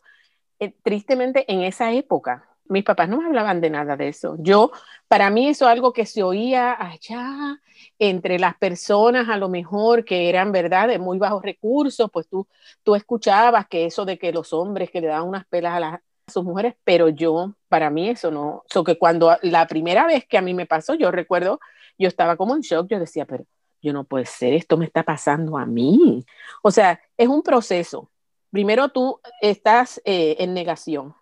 Eh, 0.59 0.73
tristemente, 0.83 1.45
en 1.51 1.61
esa 1.61 1.91
época, 1.91 2.48
mis 2.69 2.83
papás 2.83 3.09
no 3.09 3.17
me 3.17 3.25
hablaban 3.25 3.61
de 3.61 3.69
nada 3.69 3.97
de 3.97 4.09
eso. 4.09 4.35
Yo, 4.39 4.71
para 5.07 5.29
mí 5.29 5.49
eso 5.49 5.65
es 5.65 5.71
algo 5.71 5.91
que 5.91 6.05
se 6.05 6.23
oía 6.23 6.75
allá 6.79 7.59
entre 7.97 8.39
las 8.39 8.55
personas 8.57 9.29
a 9.29 9.37
lo 9.37 9.49
mejor 9.49 10.05
que 10.05 10.29
eran, 10.29 10.51
¿verdad?, 10.51 10.87
de 10.87 10.99
muy 10.99 11.17
bajos 11.17 11.43
recursos, 11.43 12.09
pues 12.11 12.27
tú, 12.27 12.47
tú 12.83 12.95
escuchabas 12.95 13.67
que 13.67 13.85
eso 13.85 14.05
de 14.05 14.17
que 14.17 14.31
los 14.31 14.53
hombres 14.53 14.91
que 14.91 15.01
le 15.01 15.07
daban 15.07 15.27
unas 15.27 15.45
pelas 15.47 15.81
a, 15.83 16.01
sus 16.29 16.43
mujeres, 16.43 16.75
pero 16.83 17.09
yo, 17.09 17.55
para 17.67 17.89
mí 17.89 18.09
eso 18.09 18.29
no, 18.29 18.63
so 18.67 18.83
que 18.83 18.99
cuando 18.99 19.35
la 19.41 19.67
primera 19.67 20.05
vez 20.05 20.25
que 20.27 20.37
a 20.37 20.41
mí 20.41 20.53
me 20.53 20.67
pasó, 20.67 20.93
yo 20.93 21.11
recuerdo, 21.11 21.59
yo 21.97 22.07
estaba 22.07 22.37
como 22.37 22.55
en 22.55 22.61
shock, 22.61 22.87
yo 22.87 22.99
decía, 22.99 23.25
pero 23.25 23.45
yo 23.81 23.93
no 23.93 24.03
puede 24.03 24.25
ser, 24.25 24.53
esto 24.53 24.77
me 24.77 24.85
está 24.85 25.03
pasando 25.03 25.57
a 25.57 25.65
mí. 25.65 26.25
O 26.61 26.71
sea, 26.71 27.01
es 27.17 27.27
un 27.27 27.41
proceso. 27.41 28.11
Primero 28.51 28.89
tú 28.89 29.19
estás 29.41 30.01
eh, 30.05 30.35
en 30.39 30.53
negación, 30.53 31.15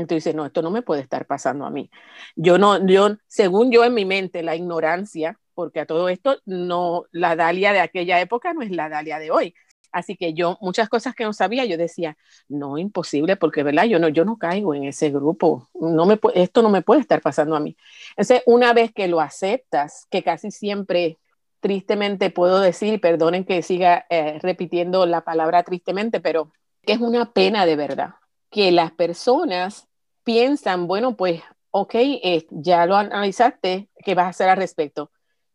entonces, 0.00 0.34
no, 0.34 0.46
esto 0.46 0.62
no 0.62 0.70
me 0.70 0.82
puede 0.82 1.02
estar 1.02 1.26
pasando 1.26 1.64
a 1.66 1.70
mí. 1.70 1.90
Yo 2.36 2.58
no, 2.58 2.86
yo, 2.86 3.16
según 3.26 3.70
yo 3.70 3.84
en 3.84 3.94
mi 3.94 4.04
mente, 4.04 4.42
la 4.42 4.56
ignorancia, 4.56 5.38
porque 5.54 5.80
a 5.80 5.86
todo 5.86 6.08
esto, 6.08 6.38
no, 6.46 7.04
la 7.12 7.36
Dalia 7.36 7.72
de 7.72 7.80
aquella 7.80 8.20
época 8.20 8.54
no 8.54 8.62
es 8.62 8.70
la 8.70 8.88
Dalia 8.88 9.18
de 9.18 9.30
hoy. 9.30 9.54
Así 9.92 10.16
que 10.16 10.34
yo, 10.34 10.56
muchas 10.60 10.88
cosas 10.88 11.14
que 11.14 11.24
no 11.24 11.32
sabía, 11.32 11.64
yo 11.64 11.76
decía, 11.76 12.16
no, 12.48 12.78
imposible, 12.78 13.36
porque, 13.36 13.62
¿verdad? 13.62 13.84
Yo 13.84 13.98
no, 13.98 14.08
yo 14.08 14.24
no 14.24 14.38
caigo 14.38 14.74
en 14.74 14.84
ese 14.84 15.10
grupo. 15.10 15.68
No 15.74 16.06
me, 16.06 16.18
esto 16.34 16.62
no 16.62 16.70
me 16.70 16.82
puede 16.82 17.00
estar 17.00 17.20
pasando 17.20 17.56
a 17.56 17.60
mí. 17.60 17.76
Entonces, 18.10 18.42
una 18.46 18.72
vez 18.72 18.92
que 18.92 19.08
lo 19.08 19.20
aceptas, 19.20 20.06
que 20.10 20.22
casi 20.22 20.50
siempre, 20.50 21.18
tristemente 21.60 22.30
puedo 22.30 22.60
decir, 22.60 23.00
perdonen 23.00 23.44
que 23.44 23.62
siga 23.62 24.06
eh, 24.08 24.38
repitiendo 24.40 25.06
la 25.06 25.22
palabra 25.22 25.62
tristemente, 25.64 26.20
pero 26.20 26.52
que 26.82 26.92
es 26.92 27.00
una 27.00 27.32
pena 27.32 27.66
de 27.66 27.76
verdad 27.76 28.14
que 28.50 28.72
las 28.72 28.92
personas 28.92 29.88
piensan, 30.30 30.86
bueno, 30.86 31.16
pues, 31.16 31.42
ok, 31.72 31.94
eh, 31.96 32.46
ya 32.50 32.86
lo 32.86 32.94
analizaste, 32.94 33.88
¿qué 34.04 34.14
vas 34.14 34.26
a 34.26 34.28
hacer 34.28 34.48
al 34.48 34.58
respecto? 34.58 35.10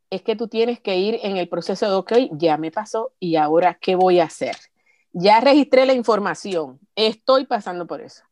Es 0.10 0.22
que 0.22 0.36
tú 0.36 0.50
tienes 0.50 0.82
que 0.82 0.98
ir 0.98 1.18
en 1.24 1.38
el 1.38 1.48
proceso 1.48 1.88
de, 1.88 1.96
ok, 1.96 2.14
ya 2.32 2.58
me 2.58 2.72
pasó 2.72 3.14
y 3.18 3.38
ahora, 3.38 3.78
¿qué 3.80 3.96
voy 3.96 4.20
a 4.20 4.26
hacer? 4.26 4.58
Ya 5.14 5.40
registré 5.40 5.86
la 5.86 5.94
información, 5.94 6.82
estoy 6.94 7.46
pasando 7.46 7.88
por 7.88 8.02
eso. 8.02 8.26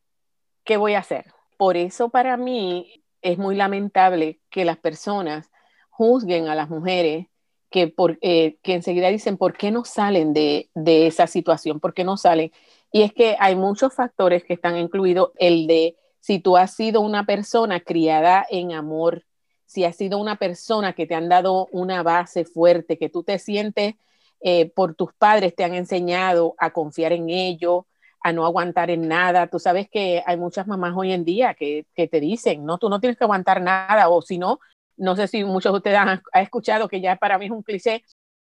¿Qué 0.65 0.75
voy 0.75 0.95
a 0.95 0.99
hacer? 0.99 1.27
Por 1.55 1.77
eso 1.77 2.09
para 2.09 2.35
mí 2.35 3.05
es 3.21 3.37
muy 3.37 3.55
lamentable 3.55 4.41
que 4.49 4.65
las 4.65 4.77
personas 4.77 5.49
juzguen 5.91 6.49
a 6.49 6.55
las 6.55 6.69
mujeres 6.69 7.27
que, 7.69 7.87
por, 7.87 8.17
eh, 8.19 8.57
que 8.63 8.73
enseguida 8.73 9.07
dicen, 9.07 9.37
¿por 9.37 9.55
qué 9.55 9.71
no 9.71 9.85
salen 9.85 10.33
de, 10.33 10.69
de 10.75 11.07
esa 11.07 11.25
situación? 11.25 11.79
¿Por 11.79 11.93
qué 11.93 12.03
no 12.03 12.17
salen? 12.17 12.51
Y 12.91 13.03
es 13.03 13.13
que 13.13 13.37
hay 13.39 13.55
muchos 13.55 13.93
factores 13.93 14.43
que 14.43 14.53
están 14.53 14.75
incluidos, 14.75 15.31
el 15.37 15.67
de 15.67 15.95
si 16.23 16.39
tú 16.39 16.55
has 16.55 16.73
sido 16.73 17.01
una 17.01 17.25
persona 17.25 17.81
criada 17.81 18.47
en 18.49 18.71
amor, 18.71 19.25
si 19.65 19.83
has 19.83 19.97
sido 19.97 20.19
una 20.19 20.37
persona 20.37 20.93
que 20.93 21.05
te 21.05 21.15
han 21.15 21.27
dado 21.27 21.67
una 21.73 22.01
base 22.01 22.45
fuerte, 22.45 22.97
que 22.97 23.09
tú 23.09 23.23
te 23.23 23.39
sientes 23.39 23.95
eh, 24.39 24.69
por 24.69 24.95
tus 24.95 25.11
padres, 25.13 25.53
te 25.53 25.65
han 25.65 25.73
enseñado 25.73 26.55
a 26.59 26.71
confiar 26.71 27.11
en 27.11 27.29
ellos, 27.29 27.83
a 28.21 28.31
no 28.31 28.45
aguantar 28.45 28.89
en 28.89 29.05
nada. 29.09 29.47
Tú 29.47 29.59
sabes 29.59 29.89
que 29.89 30.23
hay 30.25 30.37
muchas 30.37 30.65
mamás 30.65 30.93
hoy 30.95 31.11
en 31.11 31.25
día 31.25 31.55
que, 31.55 31.85
te 31.93 32.19
dicen, 32.21 32.65
no, 32.65 32.77
tú 32.77 32.87
no 32.87 33.01
tienes 33.01 33.17
que 33.17 33.25
aguantar 33.25 33.61
nada, 33.61 34.07
o 34.07 34.21
si 34.21 34.37
no, 34.37 34.61
no 34.95 35.17
sé 35.17 35.27
si 35.27 35.43
muchos 35.43 35.73
de 35.73 35.77
ustedes 35.77 35.97
han, 35.97 36.21
escuchado 36.35 36.87
que 36.87 37.01
ya 37.01 37.17
para 37.17 37.37
mí 37.37 37.47
es 37.47 37.51
un 37.51 37.63
cliché. 37.63 38.01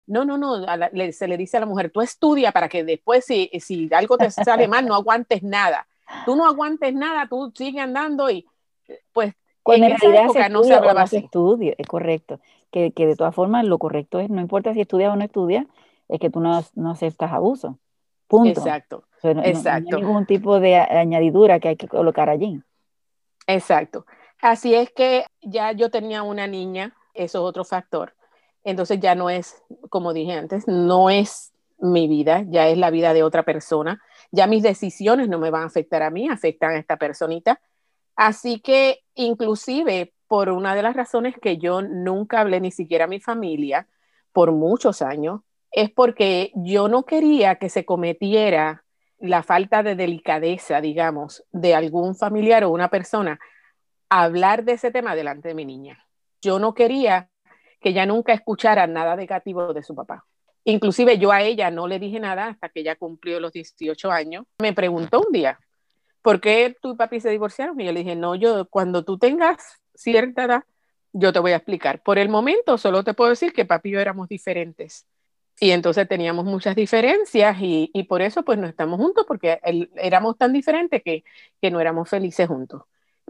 No, 0.06 0.24
no, 0.24 0.38
no, 0.38 0.64
se 1.12 1.28
le 1.28 1.36
dice 1.36 1.58
a 1.58 1.60
la 1.60 1.66
mujer, 1.66 1.90
tú 1.90 2.00
estudia 2.00 2.52
para 2.52 2.70
que 2.70 2.84
después 2.84 3.26
si, 3.26 3.50
si 3.60 3.90
algo 3.92 4.16
te 4.16 4.30
sale 4.30 4.66
mal, 4.66 4.86
no 4.86 4.94
aguantes 4.94 5.42
nada 5.42 5.86
tú 6.24 6.36
no 6.36 6.46
aguantes 6.46 6.94
nada, 6.94 7.26
tú 7.28 7.52
sigues 7.54 7.82
andando 7.82 8.30
y 8.30 8.46
pues 9.12 9.34
en, 9.66 9.82
realidad 9.82 10.50
no 10.50 10.62
se 10.62 10.74
hablaba 10.74 11.04
es 11.04 11.86
correcto. 11.88 12.40
Que, 12.70 12.92
que, 12.92 13.06
de 13.06 13.16
todas 13.16 13.34
formas 13.34 13.64
lo 13.64 13.78
correcto 13.78 14.20
es, 14.20 14.28
no 14.28 14.40
importa 14.40 14.74
si 14.74 14.82
estudias 14.82 15.12
o 15.12 15.16
no 15.16 15.24
estudias, 15.24 15.66
es 16.08 16.20
que 16.20 16.30
tú 16.30 16.40
no, 16.40 16.60
no 16.74 16.90
aceptas 16.90 17.32
abuso. 17.32 17.78
Punto. 18.28 18.60
Exacto. 18.60 19.04
exacto. 19.22 19.90
No 19.90 19.96
hay 19.96 20.02
ningún 20.02 20.26
tipo 20.26 20.60
de 20.60 20.76
añadidura 20.76 21.60
que 21.60 21.68
hay 21.68 21.76
que 21.76 21.88
colocar 21.88 22.28
allí. 22.28 22.60
Exacto. 23.46 24.04
Así 24.42 24.74
es 24.74 24.90
que 24.90 25.24
ya 25.40 25.72
yo 25.72 25.90
tenía 25.90 26.22
una 26.22 26.46
niña, 26.46 26.94
eso 27.14 27.38
es 27.38 27.44
otro 27.44 27.64
factor. 27.64 28.14
Entonces 28.64 29.00
ya 29.00 29.14
no 29.14 29.30
es, 29.30 29.62
como 29.90 30.12
dije 30.12 30.32
antes, 30.32 30.66
no 30.66 31.08
es 31.08 31.52
mi 31.78 32.08
vida, 32.08 32.44
ya 32.48 32.68
es 32.68 32.78
la 32.78 32.90
vida 32.90 33.12
de 33.12 33.22
otra 33.22 33.42
persona 33.42 34.00
ya 34.30 34.46
mis 34.46 34.62
decisiones 34.62 35.28
no 35.28 35.38
me 35.38 35.50
van 35.50 35.62
a 35.62 35.66
afectar 35.66 36.02
a 36.02 36.10
mí, 36.10 36.28
afectan 36.28 36.72
a 36.72 36.78
esta 36.78 36.96
personita. 36.96 37.60
Así 38.14 38.60
que 38.60 39.00
inclusive 39.14 40.14
por 40.28 40.48
una 40.48 40.74
de 40.74 40.82
las 40.82 40.96
razones 40.96 41.34
que 41.40 41.58
yo 41.58 41.82
nunca 41.82 42.40
hablé 42.40 42.60
ni 42.60 42.70
siquiera 42.70 43.04
a 43.04 43.08
mi 43.08 43.20
familia 43.20 43.86
por 44.32 44.52
muchos 44.52 45.02
años, 45.02 45.40
es 45.70 45.90
porque 45.90 46.52
yo 46.54 46.88
no 46.88 47.04
quería 47.04 47.56
que 47.56 47.68
se 47.68 47.84
cometiera 47.84 48.84
la 49.18 49.42
falta 49.42 49.82
de 49.82 49.94
delicadeza, 49.94 50.80
digamos, 50.80 51.44
de 51.52 51.74
algún 51.74 52.14
familiar 52.14 52.64
o 52.64 52.70
una 52.70 52.88
persona 52.88 53.38
hablar 54.08 54.64
de 54.64 54.72
ese 54.72 54.90
tema 54.90 55.14
delante 55.14 55.48
de 55.48 55.54
mi 55.54 55.64
niña. 55.64 56.06
Yo 56.42 56.58
no 56.58 56.74
quería 56.74 57.30
que 57.80 57.90
ella 57.90 58.06
nunca 58.06 58.32
escuchara 58.32 58.86
nada 58.86 59.16
negativo 59.16 59.72
de 59.72 59.82
su 59.82 59.94
papá. 59.94 60.26
Inclusive 60.68 61.16
yo 61.18 61.30
a 61.30 61.42
ella 61.42 61.70
no 61.70 61.86
le 61.86 62.00
dije 62.00 62.18
nada 62.18 62.48
hasta 62.48 62.68
que 62.68 62.80
ella 62.80 62.96
cumplió 62.96 63.38
los 63.38 63.52
18 63.52 64.10
años. 64.10 64.46
Me 64.58 64.72
preguntó 64.72 65.22
un 65.24 65.32
día, 65.32 65.60
¿por 66.22 66.40
qué 66.40 66.76
tu 66.82 66.90
y 66.90 66.96
papi 66.96 67.20
se 67.20 67.30
divorciaron? 67.30 67.80
Y 67.80 67.84
yo 67.84 67.92
le 67.92 68.00
dije, 68.00 68.16
no, 68.16 68.34
yo 68.34 68.68
cuando 68.68 69.04
tú 69.04 69.16
tengas 69.16 69.80
cierta 69.94 70.44
edad, 70.44 70.64
yo 71.12 71.32
te 71.32 71.38
voy 71.38 71.52
a 71.52 71.56
explicar. 71.56 72.02
Por 72.02 72.18
el 72.18 72.28
momento 72.28 72.78
solo 72.78 73.04
te 73.04 73.14
puedo 73.14 73.30
decir 73.30 73.52
que 73.52 73.64
papi 73.64 73.90
y 73.90 73.92
yo 73.92 74.00
éramos 74.00 74.28
diferentes. 74.28 75.06
Y 75.60 75.70
entonces 75.70 76.08
teníamos 76.08 76.44
muchas 76.44 76.74
diferencias 76.74 77.56
y, 77.60 77.88
por 78.08 78.20
eso 78.20 78.42
pues 78.42 78.58
no 78.58 78.66
estamos 78.66 78.98
juntos 78.98 79.24
porque 79.26 79.60
éramos 79.94 80.36
tan 80.36 80.52
diferentes 80.52 81.00
que, 81.04 81.22
que 81.62 81.70
no 81.70 81.80
éramos 81.80 82.08
felices 82.10 82.48
juntos 82.48 82.82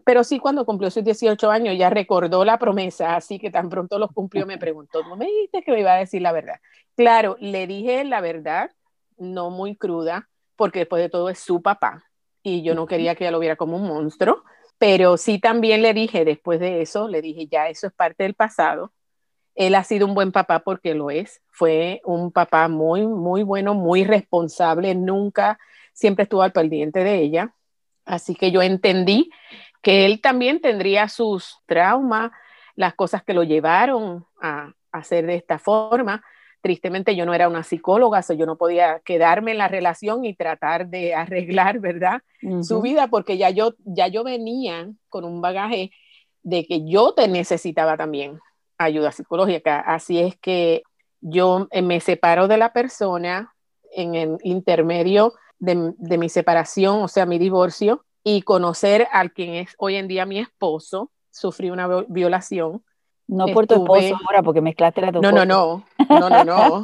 pero 0.05 0.25
sí 0.25 0.39
cuando 0.39 0.65
cumplió 0.65 0.91
sus 0.91 1.05
18 1.05 1.51
años 1.51 1.77
ya 1.77 1.91
recordó 1.91 2.45
la 2.45 2.59
promesa, 2.59 3.17
así 3.17 3.39
que 3.39 3.51
tan 3.51 3.69
pronto 3.69 3.99
los 3.99 4.13
cumplió 4.13 4.47
me 4.47 4.59
preguntó, 4.59 5.03
¿no 5.03 5.17
me 5.17 5.27
dijiste 5.27 5.63
que 5.63 5.73
me 5.73 5.81
iba 5.81 5.95
a 5.95 5.99
decir 5.99 6.23
la 6.23 6.33
verdad? 6.33 6.61
Claro, 6.97 7.37
le 7.41 7.67
dije 7.67 8.05
la 8.05 8.21
verdad, 8.21 8.71
no 9.19 9.51
muy 9.51 9.77
cruda, 9.77 10.29
porque 10.57 10.81
después 10.81 11.03
de 11.03 11.09
todo 11.09 11.29
es 11.29 11.39
su 11.39 11.63
papá 11.63 12.05
y 12.43 12.63
yo 12.63 12.75
no 12.75 12.87
quería 12.87 13.15
que 13.15 13.25
ella 13.25 13.33
lo 13.33 13.39
viera 13.41 13.57
como 13.57 13.77
un 13.77 13.87
monstruo, 13.87 14.45
pero 14.79 15.17
sí 15.17 15.39
también 15.39 15.83
le 15.83 15.95
dije 15.95 16.25
después 16.25 16.61
de 16.61 16.83
eso, 16.83 17.09
le 17.09 17.23
dije, 17.23 17.47
ya 17.47 17.69
eso 17.69 17.87
es 17.87 17.93
parte 17.93 18.23
del 18.23 18.35
pasado. 18.35 18.93
Él 19.55 19.75
ha 19.75 19.85
sido 19.85 20.07
un 20.07 20.15
buen 20.15 20.33
papá 20.33 20.61
porque 20.61 20.95
lo 20.95 21.11
es, 21.11 21.41
fue 21.51 22.03
un 22.05 22.31
papá 22.31 22.69
muy, 22.69 23.07
muy 23.07 23.43
bueno, 23.43 23.75
muy 23.75 24.05
responsable, 24.05 24.95
nunca, 24.95 25.59
siempre 25.93 26.25
estuvo 26.25 26.43
al 26.43 26.53
pendiente 26.53 27.03
de 27.03 27.17
ella. 27.17 27.55
Así 28.05 28.35
que 28.37 28.53
yo 28.53 28.63
entendí 28.63 29.31
que 29.83 30.05
él 30.05 30.21
también 30.21 30.61
tendría 30.61 31.09
sus 31.09 31.59
traumas, 31.67 32.31
las 32.75 32.95
cosas 32.95 33.23
que 33.23 33.35
lo 33.35 33.43
llevaron 33.43 34.27
a, 34.41 34.73
hacer 34.93 35.27
de 35.27 35.35
esta 35.35 35.59
forma. 35.59 36.25
Tristemente 36.63 37.15
yo 37.15 37.27
no 37.27 37.35
era 37.35 37.49
una 37.49 37.63
psicóloga, 37.63 38.23
so 38.23 38.33
yo 38.33 38.47
no 38.47 38.57
podía 38.57 39.01
quedarme 39.01 39.53
en 39.53 39.59
la 39.59 39.69
relación 39.69 40.25
y 40.25 40.35
tratar 40.35 40.89
de 40.89 41.15
arreglar, 41.15 41.81
¿verdad? 41.81 42.23
Su 42.63 42.81
vida, 42.81 43.09
porque 43.09 43.37
ya 43.37 43.51
yo, 43.51 43.75
ya 43.85 44.09
yo 44.09 44.25
venía 44.25 44.91
con 45.09 45.25
un 45.25 45.41
bagaje 45.41 45.91
de 46.43 46.65
que 46.67 46.85
yo 46.89 47.13
te 47.13 47.29
necesitaba 47.29 47.97
también 47.97 48.39
ayuda 48.79 49.13
psicológica. 49.13 49.81
Así 49.81 50.19
es 50.19 50.37
que 50.37 50.83
yo 51.21 51.69
eh, 51.71 51.83
me 51.83 52.01
separo 52.01 52.49
de 52.49 52.57
la 52.57 52.73
persona 52.73 53.55
en 53.93 54.15
el 54.15 54.39
intermedio 54.43 55.35
de, 55.59 55.93
de 55.99 56.19
mi 56.19 56.29
separación, 56.29 57.03
o 57.03 57.09
sea, 57.09 57.27
mi 57.27 57.39
divorcio, 57.39 58.05
y 58.29 58.43
conocer 58.43 59.07
al 59.13 59.31
quien 59.31 59.55
es 59.55 59.77
hoy 59.79 59.95
en 59.95 60.09
día 60.09 60.27
mi 60.27 60.41
esposo, 60.41 61.13
sufrí 61.31 61.71
una 61.71 61.87
violación. 62.09 62.83
No 63.29 63.47
por 63.47 63.69
tu 63.69 63.75
esposo 63.75 64.19
ahora, 64.27 64.43
porque 64.43 64.61
mezclaste 64.61 65.01
la 65.01 65.13
no, 65.13 65.31
no, 65.31 65.45
no, 65.45 65.85
no, 66.09 66.29
no, 66.29 66.45
no, 66.45 66.83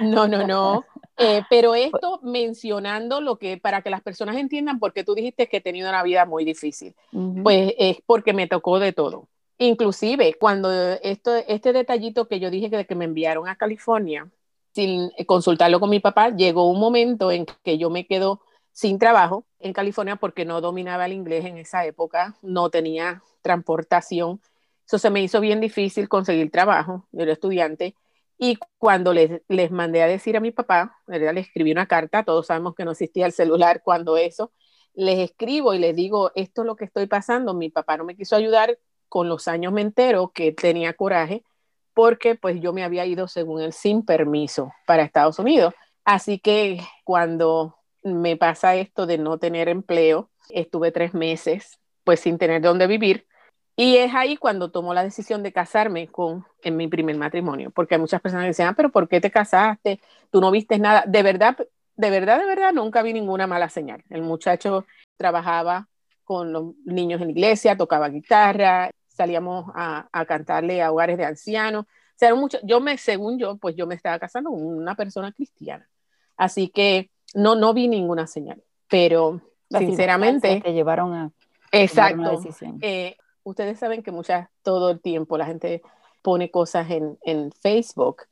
no, 0.00 0.28
no, 0.28 0.46
no. 0.46 0.84
Eh, 1.16 1.42
pero 1.50 1.74
esto 1.74 2.20
mencionando 2.22 3.20
lo 3.20 3.38
que, 3.38 3.56
para 3.56 3.82
que 3.82 3.90
las 3.90 4.02
personas 4.02 4.36
entiendan, 4.36 4.78
porque 4.78 5.02
tú 5.02 5.16
dijiste 5.16 5.48
que 5.48 5.56
he 5.56 5.60
tenido 5.60 5.88
una 5.88 6.04
vida 6.04 6.24
muy 6.26 6.44
difícil, 6.44 6.94
pues 7.42 7.74
es 7.76 7.96
porque 8.06 8.32
me 8.32 8.46
tocó 8.46 8.78
de 8.78 8.92
todo. 8.92 9.26
Inclusive, 9.58 10.36
cuando 10.38 10.70
esto, 11.02 11.34
este 11.48 11.72
detallito 11.72 12.28
que 12.28 12.38
yo 12.38 12.50
dije 12.50 12.70
que, 12.70 12.86
que 12.86 12.94
me 12.94 13.04
enviaron 13.04 13.48
a 13.48 13.56
California, 13.56 14.30
sin 14.72 15.10
consultarlo 15.26 15.80
con 15.80 15.90
mi 15.90 15.98
papá, 15.98 16.30
llegó 16.30 16.70
un 16.70 16.78
momento 16.78 17.32
en 17.32 17.46
que 17.64 17.78
yo 17.78 17.90
me 17.90 18.06
quedo 18.06 18.42
sin 18.78 19.00
trabajo 19.00 19.44
en 19.58 19.72
California 19.72 20.14
porque 20.14 20.44
no 20.44 20.60
dominaba 20.60 21.06
el 21.06 21.12
inglés 21.12 21.44
en 21.46 21.58
esa 21.58 21.84
época, 21.84 22.36
no 22.42 22.70
tenía 22.70 23.24
transportación. 23.42 24.40
Eso 24.86 24.98
se 24.98 25.10
me 25.10 25.20
hizo 25.20 25.40
bien 25.40 25.60
difícil 25.60 26.08
conseguir 26.08 26.52
trabajo, 26.52 27.04
yo 27.10 27.22
era 27.22 27.32
estudiante. 27.32 27.96
Y 28.38 28.56
cuando 28.78 29.12
les, 29.12 29.42
mandé 29.72 30.04
a 30.04 30.06
decir 30.06 30.36
a 30.36 30.40
mi 30.40 30.52
papá, 30.52 30.96
¿verdad? 31.08 31.34
le 31.34 31.40
escribí 31.40 31.72
una 31.72 31.86
carta, 31.86 32.22
todos 32.22 32.46
sabemos 32.46 32.76
que 32.76 32.84
no 32.84 32.92
existía 32.92 33.26
el 33.26 33.32
celular 33.32 33.82
cuando 33.82 34.16
eso, 34.16 34.52
les 34.94 35.18
escribo 35.18 35.74
y 35.74 35.80
les 35.80 35.96
digo, 35.96 36.30
esto 36.36 36.62
es 36.62 36.66
lo 36.66 36.76
que 36.76 36.84
estoy 36.84 37.06
pasando, 37.06 37.54
mi 37.54 37.70
papá 37.70 37.96
no 37.96 38.04
me 38.04 38.14
quiso 38.14 38.36
ayudar, 38.36 38.78
con 39.08 39.28
los 39.28 39.48
años 39.48 39.72
me 39.72 39.80
entero 39.80 40.30
que 40.32 40.52
tenía 40.52 40.92
coraje 40.92 41.42
porque 41.94 42.36
pues 42.36 42.60
yo 42.60 42.72
me 42.72 42.84
había 42.84 43.04
ido 43.06 43.26
según 43.26 43.60
él 43.60 43.72
sin 43.72 44.04
permiso 44.04 44.72
para 44.86 45.02
Estados 45.02 45.40
Unidos. 45.40 45.74
Así 46.04 46.38
que 46.38 46.80
cuando 47.02 47.77
me 48.02 48.36
pasa 48.36 48.76
esto 48.76 49.06
de 49.06 49.18
no 49.18 49.38
tener 49.38 49.68
empleo, 49.68 50.30
estuve 50.50 50.92
tres 50.92 51.14
meses 51.14 51.78
pues 52.04 52.20
sin 52.20 52.38
tener 52.38 52.62
dónde 52.62 52.86
vivir 52.86 53.26
y 53.80 53.96
es 53.98 54.12
ahí 54.12 54.36
cuando 54.36 54.72
tomo 54.72 54.92
la 54.92 55.04
decisión 55.04 55.44
de 55.44 55.52
casarme 55.52 56.08
con 56.08 56.44
en 56.64 56.76
mi 56.76 56.88
primer 56.88 57.16
matrimonio, 57.16 57.70
porque 57.70 57.94
hay 57.94 58.00
muchas 58.00 58.20
personas 58.20 58.46
que 58.46 58.48
dicen, 58.48 58.66
ah, 58.66 58.74
pero 58.76 58.90
¿por 58.90 59.08
qué 59.08 59.20
te 59.20 59.30
casaste? 59.30 60.00
Tú 60.32 60.40
no 60.40 60.50
viste 60.50 60.80
nada. 60.80 61.04
De 61.06 61.22
verdad, 61.22 61.56
de 61.94 62.10
verdad, 62.10 62.40
de 62.40 62.46
verdad, 62.46 62.72
nunca 62.72 63.02
vi 63.02 63.12
ninguna 63.12 63.46
mala 63.46 63.68
señal. 63.68 64.02
El 64.10 64.22
muchacho 64.22 64.84
trabajaba 65.16 65.88
con 66.24 66.52
los 66.52 66.74
niños 66.86 67.20
en 67.20 67.28
la 67.28 67.32
iglesia, 67.32 67.76
tocaba 67.76 68.08
guitarra, 68.08 68.90
salíamos 69.06 69.70
a, 69.76 70.08
cantarle 70.26 70.82
a 70.82 70.90
hogares 70.90 71.16
de 71.16 71.26
ancianos. 71.26 71.84
O 71.84 71.88
sea, 72.16 72.34
mucho, 72.34 72.58
yo 72.64 72.80
me, 72.80 72.98
según 72.98 73.38
yo, 73.38 73.58
pues 73.58 73.76
yo 73.76 73.86
me 73.86 73.94
estaba 73.94 74.18
casando 74.18 74.50
con 74.50 74.60
una 74.60 74.96
persona 74.96 75.30
cristiana. 75.30 75.88
Así 76.36 76.68
que 76.68 77.12
no, 77.34 77.54
no 77.54 77.74
vi 77.74 77.88
ninguna 77.88 78.26
señal. 78.26 78.62
Pero 78.88 79.40
sinceramente... 79.70 80.60
Te 80.60 80.72
llevaron 80.72 81.12
a... 81.14 81.30
Exacto. 81.72 82.40
Eh, 82.80 83.16
ustedes 83.44 83.78
saben 83.78 84.02
que 84.02 84.10
muchas, 84.10 84.48
todo 84.62 84.90
el 84.90 85.00
tiempo 85.00 85.36
la 85.36 85.46
gente 85.46 85.82
pone 86.22 86.50
cosas 86.50 86.90
en, 86.90 87.18
en 87.22 87.52
Facebook. 87.52 88.22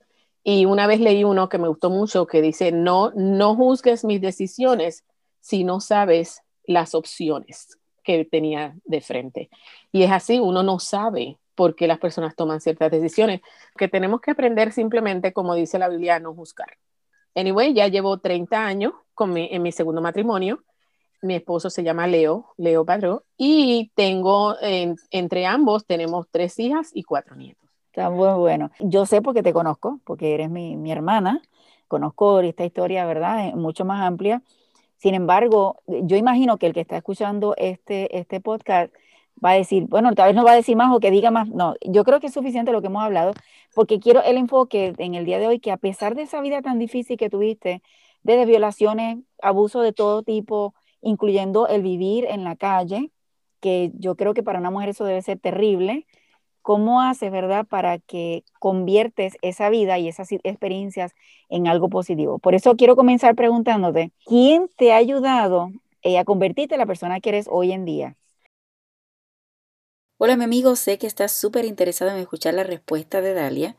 Y 0.43 0.65
una 0.65 0.87
vez 0.87 1.01
leí 1.01 1.25
uno 1.25 1.49
que 1.49 1.59
me 1.59 1.69
gustó 1.69 1.91
mucho 1.91 2.27
que 2.27 2.41
dice, 2.41 2.73
no, 2.73 3.13
no 3.15 3.57
juzgues 3.57 4.05
mis 4.05 4.21
decisiones 4.21 5.05
si 5.41 5.65
no 5.65 5.81
sabes 5.81 6.43
las 6.65 6.95
opciones 6.95 7.79
que 8.03 8.25
tenía 8.25 8.77
de 8.85 9.01
frente. 9.01 9.51
Y 9.93 10.05
es 10.05 10.13
así, 10.13 10.39
uno 10.39 10.63
no 10.63 10.79
sabe 10.79 11.39
por 11.57 11.75
qué 11.75 11.89
las 11.89 11.99
personas 11.99 12.37
toman 12.37 12.61
ciertas 12.61 12.91
decisiones, 12.91 13.41
que 13.77 13.89
tenemos 13.89 14.21
que 14.21 14.31
aprender 14.31 14.73
simplemente, 14.73 15.33
como 15.33 15.55
dice 15.55 15.79
la 15.79 15.89
Biblia, 15.89 16.17
a 16.17 16.21
no 16.21 16.35
juzgar. 16.35 16.77
Anyway, 17.37 17.73
ya 17.73 17.87
llevo 17.87 18.19
30 18.19 18.67
años 18.67 18.93
con 19.15 19.37
en 19.37 19.63
mi 19.63 19.71
segundo 19.71 20.03
matrimonio. 20.03 20.65
Mi 21.23 21.37
esposo 21.37 21.71
se 21.71 21.85
llama 21.85 22.09
Leo, 22.09 22.55
Leo 22.57 22.85
Padró, 22.85 23.23
y 23.37 23.93
tengo, 23.95 24.57
entre 24.61 25.47
ambos, 25.47 25.87
tenemos 25.87 26.27
tres 26.31 26.59
hijas 26.59 26.91
y 26.93 27.05
cuatro 27.05 27.37
nietos. 27.37 27.69
Está 27.87 28.11
muy 28.11 28.29
bueno. 28.35 28.73
Yo 28.81 29.07
sé 29.07 29.23
porque 29.23 29.43
te 29.43 29.53
conozco, 29.53 30.01
porque 30.05 30.35
eres 30.35 30.51
mi, 30.51 30.77
mi 30.77 30.91
hermana. 30.91 31.41
Conozco 31.87 32.41
esta 32.41 32.65
historia, 32.65 33.07
¿verdad? 33.07 33.55
Mucho 33.55 33.85
más 33.85 34.03
amplia 34.03 34.43
sin 34.97 35.15
embargo, 35.15 35.83
yo 35.87 36.17
imagino 36.17 36.57
que 36.57 36.67
el 36.67 36.73
que 36.73 36.81
está 36.81 36.97
escuchando 36.97 37.55
este, 37.59 38.19
este 38.19 38.41
podcast 38.41 38.93
va 39.45 39.51
a 39.51 39.55
decir, 39.55 39.85
bueno, 39.89 40.15
tal 40.15 40.29
vez 40.29 40.37
no 40.37 40.45
va 40.45 40.53
a 40.53 40.57
decir 40.57 40.77
más 40.77 40.95
o 40.95 41.01
que 41.01 41.11
diga 41.11 41.31
más. 41.31 41.49
No, 41.49 41.75
yo 41.83 42.05
creo 42.05 42.21
que 42.21 42.29
es 42.29 42.35
suficiente 42.35 42.73
lo 42.73 42.81
que 42.81 42.89
hemos 42.89 43.03
hablado, 43.03 43.33
porque 43.75 44.01
quiero 44.01 44.23
el 44.23 44.37
enfoque 44.37 44.95
en 44.99 45.15
el 45.15 45.25
día 45.25 45.39
de 45.39 45.47
hoy 45.47 45.61
que 45.61 45.73
a 45.73 45.77
pesar 45.77 46.15
de 46.15 46.23
esa 46.23 46.41
vida 46.41 46.63
tan 46.63 46.79
difícil 46.79 47.17
que 47.17 47.31
tuviste, 47.31 47.83
desde 48.23 48.47
violaciones, 48.47 49.19
abuso 49.43 49.81
de 49.83 49.93
todo 49.93 50.23
tipo, 50.23 50.75
incluyendo 51.01 51.69
el 51.69 51.83
vivir 51.83 52.27
en 52.27 52.45
la 52.45 52.57
calle, 52.57 53.11
que 53.61 53.93
yo 53.95 54.17
creo 54.17 54.35
que 54.35 54.43
para 54.43 54.59
una 54.59 54.71
mujer 54.71 54.91
eso 54.91 55.05
debe 55.05 55.23
ser 55.23 55.39
terrible, 55.39 56.07
¿Cómo 56.67 57.01
haces, 57.01 57.31
verdad, 57.31 57.65
para 57.65 58.01
que 58.01 58.43
conviertes 58.59 59.37
esa 59.41 59.71
vida 59.71 60.01
y 60.01 60.09
esas 60.09 60.33
experiencias 60.33 61.13
en 61.49 61.69
algo 61.69 61.89
positivo? 61.89 62.41
Por 62.41 62.57
eso 62.57 62.75
quiero 62.75 62.97
comenzar 62.97 63.37
preguntándote, 63.37 64.11
¿quién 64.25 64.69
te 64.77 64.93
ha 64.93 64.97
ayudado 64.97 65.71
eh, 66.03 66.19
a 66.19 66.25
convertirte 66.25 66.75
en 66.75 66.81
la 66.81 66.87
persona 66.87 67.21
que 67.21 67.29
eres 67.29 67.47
hoy 67.49 67.71
en 67.71 67.85
día? 67.85 68.17
Hola 70.19 70.39
mi 70.39 70.45
amigo, 70.45 70.77
sé 70.77 70.97
que 70.97 71.07
estás 71.07 71.33
súper 71.33 71.67
interesado 71.67 72.11
en 72.11 72.17
escuchar 72.17 72.55
la 72.55 72.65
respuesta 72.65 73.21
de 73.21 73.35
Dalia, 73.35 73.77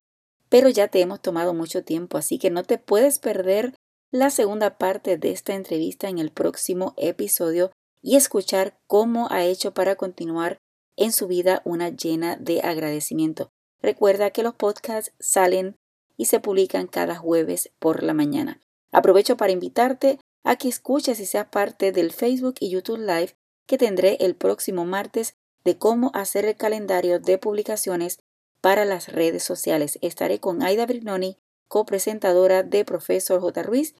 pero 0.49 0.69
ya 0.69 0.87
te 0.87 1.01
hemos 1.01 1.19
tomado 1.19 1.55
mucho 1.55 1.83
tiempo, 1.83 2.15
así 2.15 2.37
que 2.37 2.51
no 2.51 2.61
te 2.61 2.77
puedes 2.77 3.17
perder 3.17 3.73
la 4.11 4.29
segunda 4.29 4.77
parte 4.77 5.17
de 5.17 5.31
esta 5.31 5.55
entrevista 5.55 6.09
en 6.09 6.19
el 6.19 6.29
próximo 6.29 6.93
episodio 6.97 7.71
y 8.03 8.17
escuchar 8.17 8.77
cómo 8.85 9.27
ha 9.31 9.45
hecho 9.45 9.73
para 9.73 9.95
continuar 9.95 10.59
en 10.95 11.11
su 11.11 11.25
vida 11.25 11.63
una 11.65 11.89
llena 11.89 12.35
de 12.35 12.61
agradecimiento. 12.61 13.49
Recuerda 13.81 14.29
que 14.29 14.43
los 14.43 14.53
podcasts 14.53 15.13
salen 15.19 15.75
y 16.17 16.25
se 16.25 16.39
publican 16.39 16.85
cada 16.85 17.15
jueves 17.15 17.71
por 17.79 18.03
la 18.03 18.13
mañana. 18.13 18.61
Aprovecho 18.91 19.37
para 19.37 19.53
invitarte 19.53 20.19
a 20.43 20.55
que 20.55 20.67
escuches 20.67 21.19
y 21.19 21.25
seas 21.25 21.47
parte 21.47 21.91
del 21.91 22.11
Facebook 22.11 22.57
y 22.59 22.69
YouTube 22.69 22.99
Live 22.99 23.33
que 23.65 23.79
tendré 23.79 24.17
el 24.19 24.35
próximo 24.35 24.85
martes 24.85 25.33
de 25.67 25.77
cómo 25.77 26.11
hacer 26.13 26.45
el 26.45 26.55
calendario 26.55 27.19
de 27.19 27.37
publicaciones 27.37 28.19
para 28.61 28.85
las 28.85 29.11
redes 29.11 29.43
sociales. 29.43 29.99
Estaré 30.01 30.39
con 30.39 30.63
Aida 30.63 30.85
Brignoni, 30.85 31.35
copresentadora 31.67 32.63
de 32.63 32.85
Profesor 32.85 33.41
J. 33.41 33.63
Ruiz, 33.63 33.93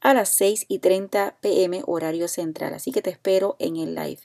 a 0.00 0.14
las 0.14 0.30
6 0.30 0.64
y 0.66 0.80
30 0.80 1.38
pm 1.40 1.84
horario 1.86 2.26
central. 2.26 2.74
Así 2.74 2.90
que 2.90 3.02
te 3.02 3.10
espero 3.10 3.54
en 3.60 3.76
el 3.76 3.94
live. 3.94 4.18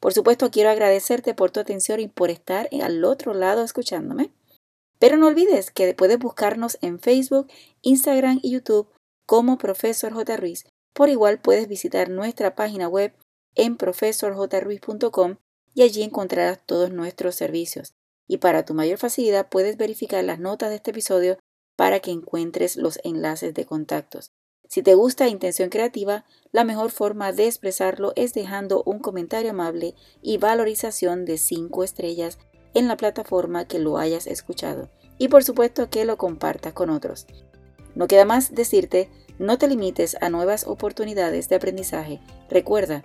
Por 0.00 0.14
supuesto, 0.14 0.50
quiero 0.50 0.70
agradecerte 0.70 1.34
por 1.34 1.50
tu 1.50 1.60
atención 1.60 2.00
y 2.00 2.08
por 2.08 2.30
estar 2.30 2.70
al 2.82 3.04
otro 3.04 3.34
lado 3.34 3.62
escuchándome. 3.62 4.30
Pero 4.98 5.18
no 5.18 5.26
olvides 5.26 5.70
que 5.70 5.92
puedes 5.92 6.18
buscarnos 6.18 6.78
en 6.80 6.98
Facebook, 6.98 7.48
Instagram 7.82 8.40
y 8.42 8.52
YouTube 8.52 8.88
como 9.26 9.58
Profesor 9.58 10.14
J. 10.14 10.38
Ruiz. 10.38 10.64
Por 10.94 11.10
igual 11.10 11.42
puedes 11.42 11.68
visitar 11.68 12.08
nuestra 12.08 12.54
página 12.54 12.88
web 12.88 13.12
en 13.54 13.76
profesorjruiz.com 13.76 15.36
y 15.78 15.82
allí 15.82 16.02
encontrarás 16.02 16.58
todos 16.66 16.90
nuestros 16.90 17.36
servicios. 17.36 17.94
Y 18.26 18.38
para 18.38 18.64
tu 18.64 18.74
mayor 18.74 18.98
facilidad 18.98 19.48
puedes 19.48 19.76
verificar 19.76 20.24
las 20.24 20.40
notas 20.40 20.70
de 20.70 20.74
este 20.74 20.90
episodio 20.90 21.38
para 21.76 22.00
que 22.00 22.10
encuentres 22.10 22.74
los 22.74 22.98
enlaces 23.04 23.54
de 23.54 23.64
contactos. 23.64 24.32
Si 24.68 24.82
te 24.82 24.94
gusta 24.94 25.28
Intención 25.28 25.70
Creativa, 25.70 26.24
la 26.50 26.64
mejor 26.64 26.90
forma 26.90 27.30
de 27.30 27.46
expresarlo 27.46 28.12
es 28.16 28.34
dejando 28.34 28.82
un 28.86 28.98
comentario 28.98 29.50
amable 29.50 29.94
y 30.20 30.38
valorización 30.38 31.24
de 31.24 31.38
5 31.38 31.84
estrellas 31.84 32.38
en 32.74 32.88
la 32.88 32.96
plataforma 32.96 33.68
que 33.68 33.78
lo 33.78 33.98
hayas 33.98 34.26
escuchado. 34.26 34.90
Y 35.16 35.28
por 35.28 35.44
supuesto 35.44 35.90
que 35.90 36.04
lo 36.04 36.18
compartas 36.18 36.72
con 36.72 36.90
otros. 36.90 37.28
No 37.94 38.08
queda 38.08 38.24
más 38.24 38.52
decirte, 38.52 39.10
no 39.38 39.58
te 39.58 39.68
limites 39.68 40.16
a 40.20 40.28
nuevas 40.28 40.66
oportunidades 40.66 41.48
de 41.48 41.54
aprendizaje. 41.54 42.20
Recuerda 42.50 43.04